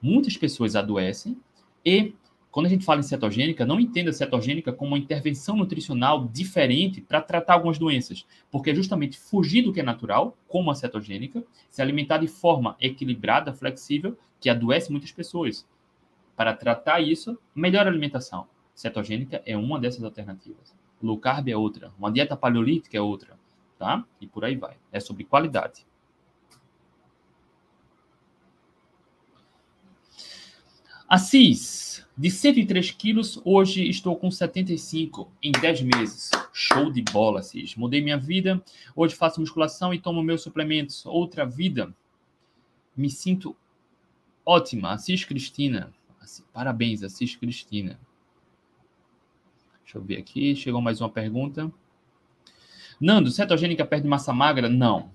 [0.00, 1.36] muitas pessoas adoecem
[1.84, 2.14] e
[2.50, 7.00] quando a gente fala em cetogênica, não entenda a cetogênica como uma intervenção nutricional diferente
[7.00, 11.44] para tratar algumas doenças, porque é justamente fugir do que é natural, como a cetogênica,
[11.70, 15.64] se alimentar de forma equilibrada, flexível, que adoece muitas pessoas.
[16.34, 18.48] Para tratar isso, melhor alimentação.
[18.74, 20.74] Cetogênica é uma dessas alternativas.
[21.00, 21.92] Low carb é outra.
[21.98, 23.38] Uma dieta paleolítica é outra.
[23.80, 24.04] Tá?
[24.20, 24.76] E por aí vai.
[24.92, 25.86] É sobre qualidade.
[31.08, 36.30] Assis, de 103 quilos, hoje estou com 75 em 10 meses.
[36.52, 37.74] Show de bola, Cis.
[37.74, 38.62] Mudei minha vida.
[38.94, 41.06] Hoje faço musculação e tomo meus suplementos.
[41.06, 41.90] Outra vida.
[42.94, 43.56] Me sinto
[44.44, 44.92] ótima.
[44.92, 45.90] Assis Cristina.
[46.52, 47.98] Parabéns, Assis Cristina.
[49.82, 50.54] Deixa eu ver aqui.
[50.54, 51.72] Chegou mais uma pergunta.
[53.00, 54.68] Nando, cetogênica perde massa magra?
[54.68, 55.10] Não.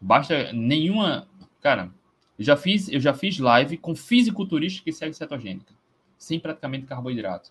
[0.00, 1.28] Basta nenhuma.
[1.60, 1.90] Cara,
[2.38, 5.74] eu já fiz, eu já fiz live com fisiculturista que segue cetogênica,
[6.16, 7.50] sem praticamente carboidrato.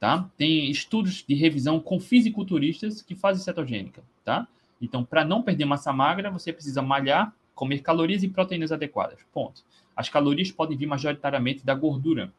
[0.00, 0.28] Tá?
[0.36, 4.48] Tem estudos de revisão com fisiculturistas que fazem cetogênica, tá?
[4.80, 9.20] Então, para não perder massa magra, você precisa malhar, comer calorias e proteínas adequadas.
[9.32, 9.62] Ponto.
[9.94, 12.32] As calorias podem vir majoritariamente da gordura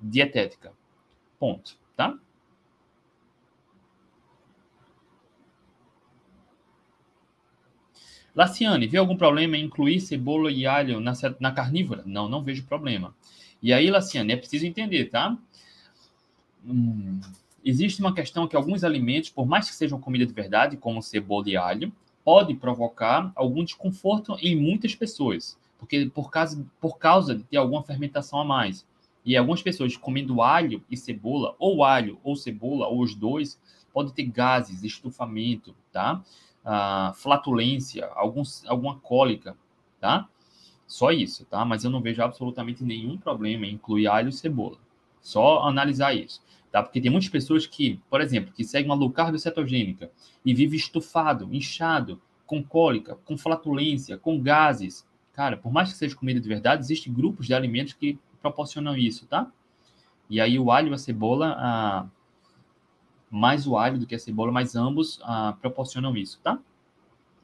[0.00, 0.72] dietética.
[1.40, 2.16] Ponto, tá?
[8.34, 12.02] Laciane, vê algum problema em incluir cebola e alho na, na carnívora?
[12.06, 13.14] Não, não vejo problema.
[13.62, 15.36] E aí, Laciane, é preciso entender, tá?
[16.64, 17.20] Hum,
[17.64, 21.48] existe uma questão que alguns alimentos, por mais que sejam comida de verdade, como cebola
[21.48, 21.92] e alho,
[22.24, 27.82] pode provocar algum desconforto em muitas pessoas, porque por causa, por causa de ter alguma
[27.82, 28.86] fermentação a mais.
[29.24, 33.58] E algumas pessoas comendo alho e cebola, ou alho ou cebola, ou os dois,
[33.92, 36.22] pode ter gases, estufamento, tá?
[37.14, 39.56] Flatulência, alguns, alguma cólica,
[40.00, 40.28] tá?
[40.86, 41.64] Só isso, tá?
[41.64, 44.78] Mas eu não vejo absolutamente nenhum problema em incluir alho e cebola.
[45.20, 46.82] Só analisar isso, tá?
[46.82, 50.10] Porque tem muitas pessoas que, por exemplo, que seguem uma low carb cetogênica
[50.44, 55.06] e vive estufado, inchado, com cólica, com flatulência, com gases.
[55.32, 59.26] Cara, por mais que seja comida de verdade, existem grupos de alimentos que proporcionam isso,
[59.26, 59.50] tá?
[60.28, 62.06] E aí o alho e a cebola, ah,
[63.32, 66.58] mais o alho do que a cebola, mas ambos ah, proporcionam isso, tá?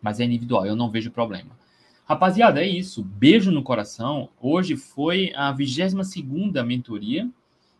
[0.03, 1.57] Mas é individual, eu não vejo problema.
[2.05, 3.03] Rapaziada, é isso.
[3.03, 4.29] Beijo no coração.
[4.41, 5.95] Hoje foi a 22
[6.65, 7.29] mentoria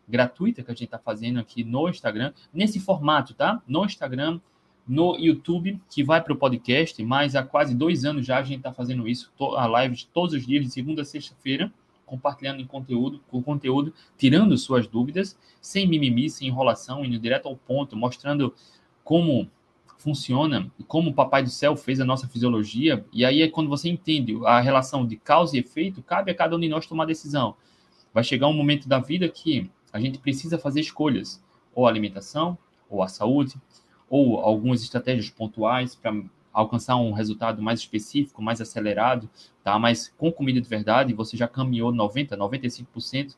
[0.07, 3.61] gratuita que a gente está fazendo aqui no Instagram, nesse formato, tá?
[3.67, 4.39] No Instagram,
[4.87, 8.57] no YouTube, que vai para o podcast, mas há quase dois anos já a gente
[8.57, 11.71] está fazendo isso, a live de todos os dias, de segunda a sexta-feira
[12.09, 17.55] compartilhando em conteúdo, com conteúdo, tirando suas dúvidas, sem mimimi, sem enrolação, indo direto ao
[17.55, 18.53] ponto, mostrando
[19.03, 19.47] como
[19.99, 23.05] funciona e como o Papai do Céu fez a nossa fisiologia.
[23.13, 26.55] E aí é quando você entende a relação de causa e efeito, cabe a cada
[26.55, 27.55] um de nós tomar decisão.
[28.13, 31.43] Vai chegar um momento da vida que a gente precisa fazer escolhas,
[31.75, 32.57] ou a alimentação,
[32.89, 33.55] ou a saúde,
[34.09, 36.11] ou algumas estratégias pontuais para
[36.53, 39.29] alcançar um resultado mais específico, mais acelerado,
[39.63, 39.77] tá?
[39.77, 43.35] Mas com comida de verdade, você já caminhou 90, 95%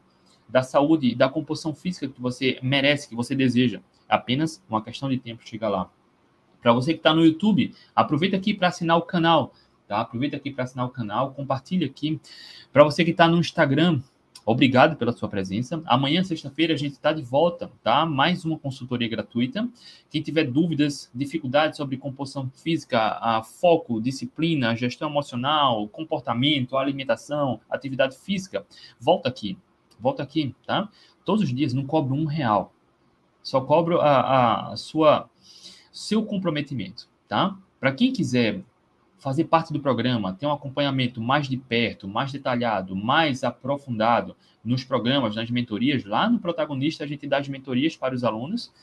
[0.48, 3.82] da saúde e da composição física que você merece, que você deseja.
[4.08, 5.90] É apenas uma questão de tempo chegar lá.
[6.62, 9.54] Para você que está no YouTube, aproveita aqui para assinar o canal,
[9.88, 10.02] tá?
[10.02, 12.20] Aproveita aqui para assinar o canal, compartilha aqui.
[12.72, 14.02] Para você que está no Instagram,
[14.44, 15.84] Obrigado pela sua presença.
[15.86, 18.08] Amanhã, sexta-feira, a gente está de volta, tá?
[18.08, 19.70] Mais uma consultoria gratuita.
[20.10, 28.18] Quem tiver dúvidas, dificuldades sobre composição física, a foco, disciplina, gestão emocional, comportamento, alimentação, atividade
[28.18, 28.66] física,
[29.00, 29.58] volta aqui.
[30.00, 30.90] Volta aqui, tá?
[31.24, 32.74] Todos os dias não cobro um real.
[33.44, 35.30] Só cobro a, a sua
[35.92, 37.56] seu comprometimento, tá?
[37.80, 38.64] Para quem quiser
[39.22, 44.84] fazer parte do programa, ter um acompanhamento mais de perto, mais detalhado, mais aprofundado nos
[44.84, 48.74] programas, nas mentorias, lá no protagonista a gente dá as mentorias para os alunos.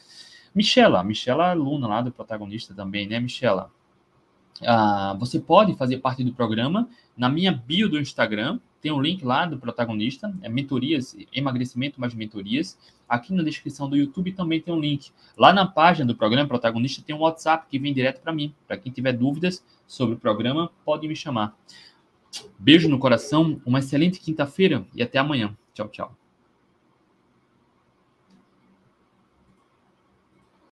[0.54, 3.70] Michela, Michela é aluna lá do protagonista também, né, Michela?
[4.64, 6.88] Ah, você pode fazer parte do programa
[7.18, 12.14] na minha bio do Instagram, tem um link lá do protagonista, é mentorias, emagrecimento mais
[12.14, 12.78] mentorias.
[13.08, 15.10] Aqui na descrição do YouTube também tem um link.
[15.36, 18.54] Lá na página do programa protagonista tem um WhatsApp que vem direto para mim.
[18.68, 21.56] Para quem tiver dúvidas sobre o programa, pode me chamar.
[22.56, 25.56] Beijo no coração, uma excelente quinta-feira e até amanhã.
[25.74, 26.27] Tchau, tchau.